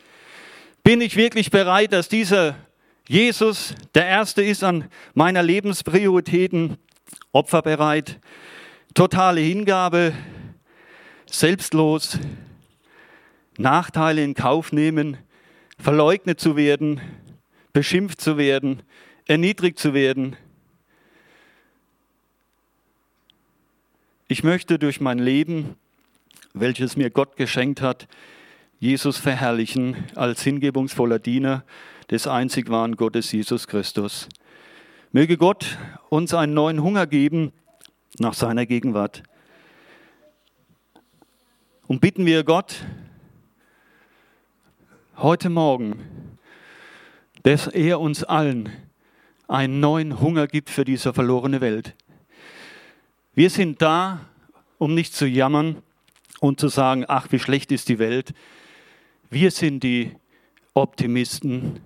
Bin 0.84 1.02
ich 1.02 1.16
wirklich 1.16 1.50
bereit, 1.50 1.94
dass 1.94 2.10
dieser 2.10 2.56
Jesus 3.08 3.74
der 3.96 4.06
Erste 4.06 4.44
ist 4.44 4.64
an 4.64 4.90
meiner 5.14 5.42
Lebensprioritäten, 5.42 6.78
opferbereit, 7.32 8.20
totale 8.94 9.42
Hingabe, 9.42 10.14
selbstlos, 11.26 12.20
Nachteile 13.58 14.24
in 14.24 14.34
Kauf 14.34 14.72
nehmen, 14.72 15.18
verleugnet 15.78 16.40
zu 16.40 16.56
werden, 16.56 17.02
beschimpft 17.72 18.22
zu 18.22 18.38
werden, 18.38 18.84
erniedrigt 19.26 19.80
zu 19.80 19.94
werden. 19.94 20.36
Ich 24.28 24.44
möchte 24.44 24.80
durch 24.80 25.02
mein 25.02 25.20
Leben, 25.20 25.76
welches 26.54 26.96
mir 26.96 27.10
Gott 27.10 27.36
geschenkt 27.36 27.82
hat, 27.82 28.08
Jesus 28.80 29.18
verherrlichen 29.18 29.96
als 30.16 30.44
hingebungsvoller 30.44 31.20
Diener 31.20 31.64
des 32.10 32.28
einzig 32.28 32.70
wahren 32.70 32.96
Gottes 32.96 33.32
Jesus 33.32 33.68
Christus. 33.68 34.28
Möge 35.12 35.38
Gott 35.38 35.78
uns 36.10 36.34
einen 36.34 36.54
neuen 36.54 36.82
Hunger 36.82 37.08
geben 37.08 37.54
nach 38.20 38.34
seiner 38.34 38.66
Gegenwart. 38.66 39.24
Und 41.88 42.02
bitten 42.02 42.26
wir 42.26 42.44
Gott 42.44 42.84
heute 45.18 45.50
Morgen, 45.50 46.38
dass 47.44 47.68
er 47.68 48.00
uns 48.00 48.24
allen 48.24 48.70
einen 49.48 49.80
neuen 49.80 50.20
Hunger 50.20 50.48
gibt 50.48 50.70
für 50.70 50.86
diese 50.86 51.14
verlorene 51.14 51.62
Welt. 51.62 51.96
Wir 53.36 53.50
sind 53.50 53.82
da, 53.82 54.22
um 54.80 54.96
nicht 54.96 55.14
zu 55.14 55.28
jammern 55.28 55.78
und 56.40 56.60
zu 56.60 56.68
sagen, 56.68 57.06
ach, 57.08 57.28
wie 57.30 57.40
schlecht 57.40 57.72
ist 57.72 57.90
die 57.90 58.00
Welt. 58.00 58.34
Wir 59.30 59.52
sind 59.52 59.84
die 59.84 60.12
Optimisten 60.74 61.80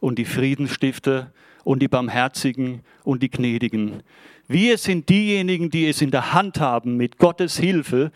und 0.00 0.18
die 0.18 0.24
Friedensstifter 0.24 1.32
und 1.62 1.80
die 1.80 1.88
Barmherzigen 1.88 2.82
und 3.04 3.22
die 3.22 3.30
Gnädigen. 3.30 4.02
Wir 4.48 4.78
sind 4.78 5.08
diejenigen, 5.08 5.70
die 5.70 5.88
es 5.88 6.02
in 6.02 6.10
der 6.10 6.32
Hand 6.32 6.60
haben, 6.60 6.96
mit 6.96 7.18
Gottes 7.18 7.58
Hilfe 7.58 8.10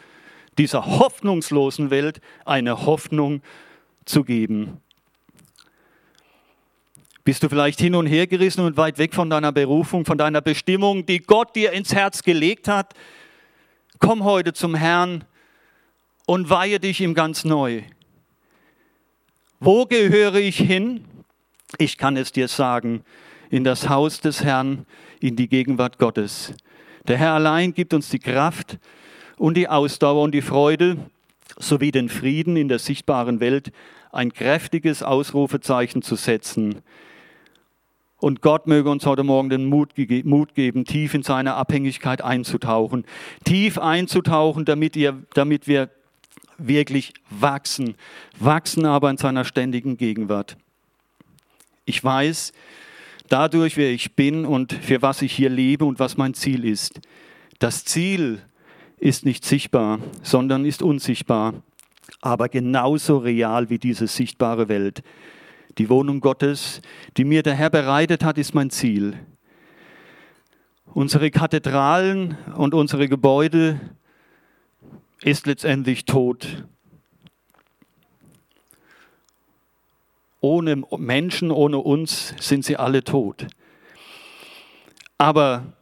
dieser 0.59 0.87
hoffnungslosen 0.87 1.91
Welt 1.91 2.21
eine 2.45 2.85
Hoffnung 2.85 3.43
zu 3.43 3.70
geben. 4.25 4.81
Bist 7.25 7.43
du 7.43 7.49
vielleicht 7.49 7.81
hin 7.81 7.95
und 7.95 8.07
her 8.07 8.27
gerissen 8.27 8.65
und 8.65 8.77
weit 8.77 8.99
weg 8.99 9.15
von 9.15 9.31
deiner 9.31 9.53
Berufung, 9.53 10.05
von 10.05 10.19
deiner 10.19 10.41
Bestimmung, 10.41 11.07
die 11.07 11.19
Gott 11.19 11.55
dir 11.55 11.73
ins 11.73 11.95
Herz 11.95 12.23
gelegt 12.23 12.67
hat? 12.67 12.95
Komm 13.99 14.25
heute 14.25 14.53
zum 14.53 14.75
Herrn 14.75 15.25
und 16.27 16.49
weihe 16.49 16.81
dich 16.81 17.01
ihm 17.01 17.15
ganz 17.15 17.45
neu. 17.45 17.83
Wo 19.61 19.85
gehöre 19.85 20.37
ich 20.37 20.57
hin? 20.57 21.05
Ich 21.77 21.99
kann 21.99 22.17
es 22.17 22.33
dir 22.33 22.49
sagen, 22.49 23.05
in 23.51 23.63
das 23.63 23.89
Haus 23.89 24.21
des 24.21 24.43
Herrn, 24.43 24.87
in 25.21 25.37
die 25.37 25.49
Gegenwart 25.49 25.99
Gottes. 25.99 26.55
Der 27.07 27.19
Herr 27.19 27.35
allein 27.35 27.75
gibt 27.75 27.93
uns 27.93 28.09
die 28.09 28.19
Kraft 28.19 28.79
und 29.37 29.57
die 29.57 29.69
Ausdauer 29.69 30.23
und 30.23 30.33
die 30.33 30.43
Freude 30.43 30.97
sowie 31.59 31.91
den 31.91 32.09
Frieden 32.09 32.57
in 32.57 32.69
der 32.69 32.79
sichtbaren 32.79 33.41
Welt, 33.41 33.73
ein 34.13 34.33
kräftiges 34.33 35.03
Ausrufezeichen 35.03 36.03
zu 36.03 36.17
setzen. 36.17 36.83
Und 38.19 38.43
Gott 38.43 38.67
möge 38.67 38.91
uns 38.91 39.07
heute 39.07 39.25
Morgen 39.25 39.49
den 39.49 39.65
Mut, 39.65 39.95
Mut, 40.25 40.55
geben, 40.55 40.85
tief 40.85 41.15
in 41.15 41.23
seine 41.23 41.55
Abhängigkeit 41.55 42.23
einzutauchen. 42.23 43.07
Tief 43.45 43.79
einzutauchen, 43.79 44.67
damit, 44.67 44.95
ihr, 44.95 45.23
damit 45.33 45.67
wir 45.67 45.89
wirklich 46.59 47.15
wachsen. 47.31 47.95
Wachsen 48.39 48.85
aber 48.85 49.09
in 49.09 49.17
seiner 49.17 49.45
ständigen 49.45 49.97
Gegenwart. 49.97 50.59
Ich 51.87 52.05
weiß 52.05 52.53
dadurch, 53.31 53.79
wer 53.79 53.91
ich 53.91 54.15
bin 54.17 54.45
und 54.45 54.75
für 54.75 55.01
was 55.01 55.23
ich 55.23 55.33
hier 55.33 55.49
lebe 55.49 55.87
und 55.87 55.99
was 55.99 56.19
mein 56.19 56.35
Ziel 56.35 56.67
ist. 56.67 57.01
Das 57.59 57.87
Ziel 57.87 58.43
ist 59.01 59.25
nicht 59.25 59.45
sichtbar, 59.45 59.99
sondern 60.23 60.65
ist 60.65 60.83
unsichtbar, 60.83 61.55
aber 62.21 62.49
genauso 62.49 63.19
real 63.19 63.71
wie 63.71 63.79
diese 63.79 64.07
sichtbare 64.07 64.69
Welt. 64.69 65.03
Die 65.79 65.89
Wohnung 65.89 66.21
Gottes, 66.21 66.83
die 67.17 67.25
mir 67.25 67.43
der 67.43 67.55
Herr 67.55 67.71
bereitet 67.71 68.23
hat, 68.23 68.37
ist 68.37 68.55
mein 68.55 68.71
Ziel. 68.71 69.19
Unsere 70.93 71.31
Kathedralen 71.31 72.37
und 72.57 72.75
unsere 72.75 73.09
Gebäude 73.09 73.81
ist 75.23 75.47
letztendlich 75.47 76.05
tot. 76.05 76.65
Ohne 80.41 80.83
Menschen, 80.99 81.51
ohne 81.51 81.79
uns 81.79 82.35
sind 82.41 82.65
sie 82.65 82.77
alle 82.77 83.05
tot. 83.05 83.47
Aber 85.17 85.75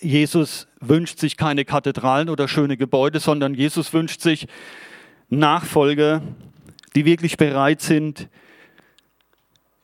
Jesus 0.00 0.66
wünscht 0.80 1.18
sich 1.18 1.36
keine 1.36 1.64
Kathedralen 1.64 2.28
oder 2.28 2.48
schöne 2.48 2.76
Gebäude, 2.76 3.20
sondern 3.20 3.54
Jesus 3.54 3.92
wünscht 3.92 4.20
sich 4.20 4.46
Nachfolger, 5.28 6.22
die 6.94 7.04
wirklich 7.04 7.36
bereit 7.36 7.80
sind, 7.80 8.28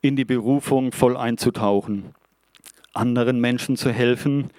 in 0.01 0.17
die 0.17 0.25
Berufung 0.25 0.93
voll 0.93 1.17
einzutauchen, 1.17 2.15
anderen 2.95 3.41
Menschen 3.41 3.77
zu 3.77 3.93
helfen, 3.93 4.51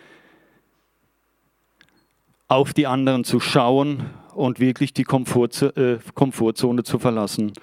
auf 2.47 2.73
die 2.73 2.87
anderen 2.87 3.23
zu 3.23 3.39
schauen 3.39 4.09
und 4.33 4.59
wirklich 4.59 4.93
die 4.93 5.03
äh, 5.03 5.97
Komfortzone 6.13 6.83
zu 6.83 6.99
verlassen. 6.99 7.53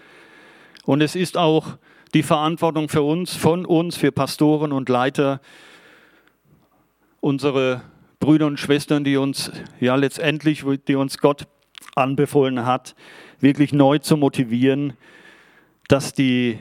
Und 0.85 1.01
es 1.01 1.15
ist 1.15 1.37
auch 1.37 1.79
die 2.13 2.23
Verantwortung 2.23 2.89
für 2.89 3.03
uns, 3.03 3.35
von 3.35 3.65
uns, 3.65 3.97
für 3.97 4.13
Pastoren 4.13 4.73
und 4.73 4.89
Leiter, 4.89 5.41
unsere 7.25 7.81
Brüder 8.21 8.47
und 8.47 8.61
Schwestern, 8.61 9.03
die 9.03 9.17
uns 9.17 9.51
ja 9.81 9.95
letztendlich, 9.95 10.63
die 10.87 10.95
uns 10.95 11.17
Gott 11.17 11.47
anbefohlen 11.95 12.67
hat, 12.67 12.95
wirklich 13.41 13.73
neu 13.73 13.99
zu 13.99 14.19
motivieren, 14.19 14.93
dass 15.89 16.13
die 16.13 16.59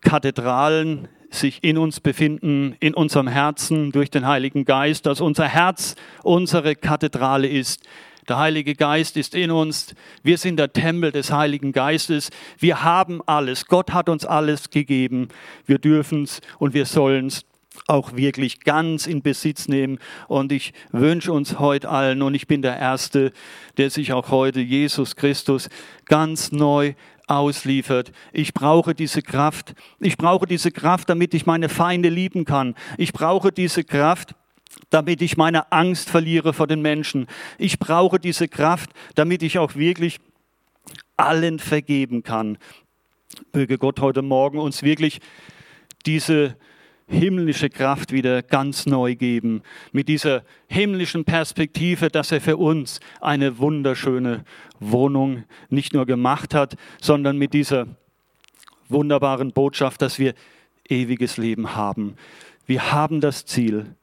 Kathedralen 0.00 1.08
sich 1.30 1.64
in 1.64 1.76
uns 1.78 1.98
befinden, 1.98 2.76
in 2.78 2.94
unserem 2.94 3.26
Herzen 3.26 3.90
durch 3.90 4.08
den 4.08 4.24
Heiligen 4.24 4.64
Geist, 4.64 5.04
dass 5.04 5.20
unser 5.20 5.48
Herz 5.48 5.96
unsere 6.22 6.76
Kathedrale 6.76 7.48
ist, 7.48 7.82
der 8.28 8.38
Heilige 8.38 8.74
Geist 8.74 9.16
ist 9.16 9.34
in 9.34 9.50
uns. 9.50 9.94
Wir 10.22 10.38
sind 10.38 10.58
der 10.58 10.72
Tempel 10.72 11.10
des 11.10 11.32
Heiligen 11.32 11.72
Geistes. 11.72 12.30
Wir 12.58 12.84
haben 12.84 13.20
alles. 13.26 13.66
Gott 13.66 13.92
hat 13.92 14.10
uns 14.10 14.26
alles 14.26 14.68
gegeben. 14.68 15.28
Wir 15.64 15.78
dürfen 15.78 16.24
es 16.24 16.42
und 16.58 16.74
wir 16.74 16.84
sollen 16.84 17.28
es 17.28 17.47
auch 17.86 18.16
wirklich 18.16 18.60
ganz 18.60 19.06
in 19.06 19.22
Besitz 19.22 19.68
nehmen. 19.68 19.98
Und 20.26 20.52
ich 20.52 20.72
wünsche 20.90 21.32
uns 21.32 21.58
heute 21.58 21.88
allen, 21.88 22.22
und 22.22 22.34
ich 22.34 22.46
bin 22.46 22.62
der 22.62 22.78
Erste, 22.78 23.32
der 23.76 23.90
sich 23.90 24.12
auch 24.12 24.30
heute 24.30 24.60
Jesus 24.60 25.16
Christus 25.16 25.68
ganz 26.06 26.52
neu 26.52 26.94
ausliefert. 27.26 28.12
Ich 28.32 28.54
brauche 28.54 28.94
diese 28.94 29.22
Kraft. 29.22 29.74
Ich 30.00 30.16
brauche 30.16 30.46
diese 30.46 30.70
Kraft, 30.70 31.10
damit 31.10 31.34
ich 31.34 31.46
meine 31.46 31.68
Feinde 31.68 32.08
lieben 32.08 32.44
kann. 32.44 32.74
Ich 32.96 33.12
brauche 33.12 33.52
diese 33.52 33.84
Kraft, 33.84 34.34
damit 34.90 35.22
ich 35.22 35.36
meine 35.36 35.70
Angst 35.72 36.08
verliere 36.08 36.52
vor 36.52 36.66
den 36.66 36.82
Menschen. 36.82 37.26
Ich 37.58 37.78
brauche 37.78 38.18
diese 38.18 38.48
Kraft, 38.48 38.90
damit 39.14 39.42
ich 39.42 39.58
auch 39.58 39.74
wirklich 39.74 40.20
allen 41.16 41.58
vergeben 41.58 42.22
kann. 42.22 42.58
Möge 43.52 43.78
Gott 43.78 44.00
heute 44.00 44.22
Morgen 44.22 44.58
uns 44.58 44.82
wirklich 44.82 45.20
diese 46.06 46.56
himmlische 47.08 47.70
Kraft 47.70 48.12
wieder 48.12 48.42
ganz 48.42 48.86
neu 48.86 49.14
geben, 49.16 49.62
mit 49.92 50.08
dieser 50.08 50.44
himmlischen 50.68 51.24
Perspektive, 51.24 52.08
dass 52.08 52.30
er 52.32 52.40
für 52.40 52.56
uns 52.56 53.00
eine 53.20 53.58
wunderschöne 53.58 54.44
Wohnung 54.78 55.44
nicht 55.70 55.94
nur 55.94 56.06
gemacht 56.06 56.54
hat, 56.54 56.76
sondern 57.00 57.38
mit 57.38 57.54
dieser 57.54 57.86
wunderbaren 58.88 59.52
Botschaft, 59.52 60.02
dass 60.02 60.18
wir 60.18 60.34
ewiges 60.88 61.36
Leben 61.36 61.74
haben. 61.74 62.14
Wir 62.66 62.92
haben 62.92 63.20
das 63.20 63.44
Ziel, 63.46 63.96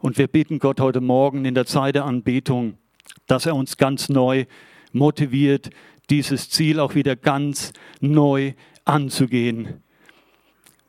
und 0.00 0.16
wir 0.16 0.28
bitten 0.28 0.58
Gott 0.58 0.80
heute 0.80 1.00
Morgen 1.00 1.44
in 1.44 1.54
der 1.54 1.66
Zeit 1.66 1.94
der 1.94 2.06
Anbetung, 2.06 2.78
dass 3.26 3.46
er 3.46 3.54
uns 3.54 3.76
ganz 3.76 4.08
neu 4.08 4.46
motiviert, 4.92 5.70
dieses 6.08 6.48
Ziel 6.48 6.80
auch 6.80 6.94
wieder 6.94 7.16
ganz 7.16 7.72
neu 8.00 8.54
anzugehen. 8.84 9.82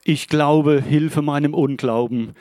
Ich 0.04 0.28
glaube, 0.28 0.82
hilfe 0.82 1.22
meinem 1.22 1.54
Unglauben, 1.54 2.34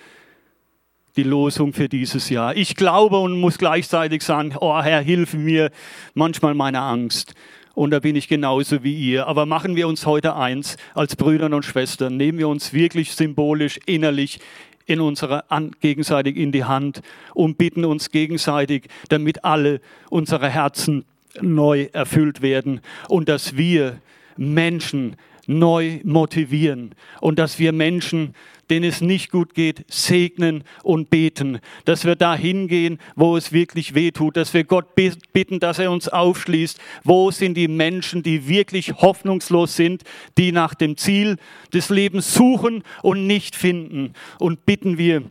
die 1.17 1.25
Losung 1.25 1.75
für 1.75 1.91
dieses 1.91 2.31
Jahr. 2.31 2.57
Ich 2.57 2.75
glaube 2.75 3.19
und 3.19 3.39
muss 3.39 3.59
gleichzeitig 3.59 4.23
sagen, 4.23 4.55
oh 4.59 4.81
Herr, 4.81 5.01
hilf 5.03 5.35
mir 5.35 5.71
manchmal 6.15 6.55
meine 6.55 6.81
Angst. 6.81 7.35
Und 7.75 7.91
da 7.91 8.01
bin 8.01 8.17
ich 8.17 8.29
genauso 8.29 8.83
wie 8.83 8.95
ihr. 8.95 9.27
Aber 9.27 9.45
machen 9.45 9.77
wir 9.77 9.89
uns 9.89 10.07
heute 10.07 10.37
eins 10.37 10.79
als 10.95 11.17
Brüder 11.17 11.47
und 11.47 11.65
Schwestern. 11.65 12.17
Nehmen 12.17 12.39
wir 12.39 12.49
uns 12.49 12.73
wirklich 12.73 13.13
symbolisch, 13.13 13.79
innerlich 13.85 14.41
in 14.87 15.01
unsere 15.01 15.45
gegenseitig 15.81 16.37
in 16.37 16.53
die 16.53 16.65
Hand 16.65 17.03
und 17.35 17.59
bitten 17.59 17.85
uns 17.85 18.11
gegenseitig, 18.11 18.89
damit 19.09 19.45
alle 19.45 19.81
unsere 20.09 20.49
Herzen 20.49 21.05
neu 21.41 21.89
erfüllt 21.93 22.41
werden 22.41 22.81
und 23.09 23.29
dass 23.29 23.57
wir 23.57 24.01
Menschen 24.37 25.17
neu 25.51 25.99
motivieren 26.05 26.95
und 27.21 27.39
dass 27.39 27.59
wir 27.59 27.73
Menschen, 27.73 28.35
denen 28.71 28.89
es 28.89 29.01
nicht 29.01 29.33
gut 29.33 29.55
geht, 29.55 29.85
segnen 29.89 30.63
und 30.85 31.11
beten, 31.11 31.59
dass 31.85 32.05
wir 32.05 32.15
da 32.15 32.37
hingehen, 32.37 32.99
wo 33.17 33.37
es 33.37 33.53
wirklich 33.53 33.95
weh 33.95 34.13
tut, 34.13 34.37
dass 34.37 34.55
wir 34.55 34.63
Gott 34.63 34.95
bitten, 34.95 35.59
dass 35.59 35.81
er 35.81 35.91
uns 35.91 36.09
aufschließt, 36.09 36.79
wo 37.03 37.33
sind 37.33 37.57
die 37.57 37.67
Menschen, 37.67 38.23
die 38.23 38.49
wirklich 38.49 38.95
hoffnungslos 38.95 39.75
sind, 39.75 40.05
die 40.39 40.53
nach 40.53 40.75
dem 40.75 40.97
Ziel 40.97 41.37
des 41.75 41.91
Lebens 41.91 42.33
suchen 42.33 42.85
und 43.03 43.27
nicht 43.27 43.57
finden. 43.57 44.13
Und 44.39 44.65
bitten 44.67 44.99
wir, 44.99 45.25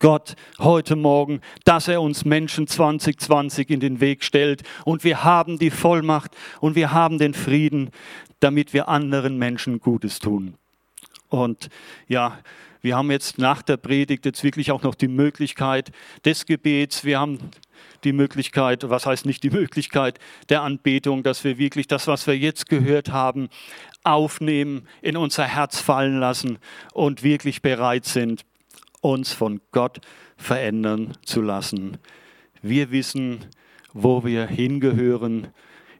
Gott 0.00 0.36
heute 0.60 0.94
Morgen, 0.94 1.40
dass 1.64 1.88
er 1.88 2.00
uns 2.00 2.24
Menschen 2.24 2.68
2020 2.68 3.70
in 3.70 3.80
den 3.80 4.00
Weg 4.00 4.22
stellt. 4.22 4.62
Und 4.84 5.02
wir 5.02 5.24
haben 5.24 5.58
die 5.58 5.70
Vollmacht 5.70 6.36
und 6.60 6.76
wir 6.76 6.92
haben 6.92 7.18
den 7.18 7.34
Frieden, 7.34 7.90
damit 8.38 8.72
wir 8.72 8.88
anderen 8.88 9.38
Menschen 9.38 9.80
Gutes 9.80 10.20
tun. 10.20 10.54
Und 11.28 11.68
ja, 12.06 12.38
wir 12.80 12.96
haben 12.96 13.10
jetzt 13.10 13.38
nach 13.38 13.60
der 13.62 13.76
Predigt 13.76 14.24
jetzt 14.24 14.44
wirklich 14.44 14.70
auch 14.70 14.82
noch 14.82 14.94
die 14.94 15.08
Möglichkeit 15.08 15.90
des 16.24 16.46
Gebets. 16.46 17.04
Wir 17.04 17.18
haben 17.18 17.40
die 18.04 18.12
Möglichkeit, 18.12 18.88
was 18.88 19.04
heißt 19.04 19.26
nicht 19.26 19.42
die 19.42 19.50
Möglichkeit 19.50 20.20
der 20.48 20.62
Anbetung, 20.62 21.24
dass 21.24 21.42
wir 21.42 21.58
wirklich 21.58 21.88
das, 21.88 22.06
was 22.06 22.28
wir 22.28 22.38
jetzt 22.38 22.68
gehört 22.68 23.10
haben, 23.10 23.48
aufnehmen, 24.04 24.86
in 25.02 25.16
unser 25.16 25.44
Herz 25.44 25.80
fallen 25.80 26.20
lassen 26.20 26.58
und 26.92 27.24
wirklich 27.24 27.62
bereit 27.62 28.04
sind, 28.04 28.44
uns 29.00 29.32
von 29.32 29.60
Gott 29.72 30.00
verändern 30.36 31.12
zu 31.24 31.40
lassen. 31.40 31.98
Wir 32.62 32.90
wissen, 32.90 33.46
wo 33.92 34.24
wir 34.24 34.46
hingehören, 34.46 35.48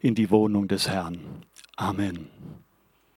in 0.00 0.14
die 0.14 0.30
Wohnung 0.30 0.68
des 0.68 0.88
Herrn. 0.88 1.18
Amen. 1.76 2.28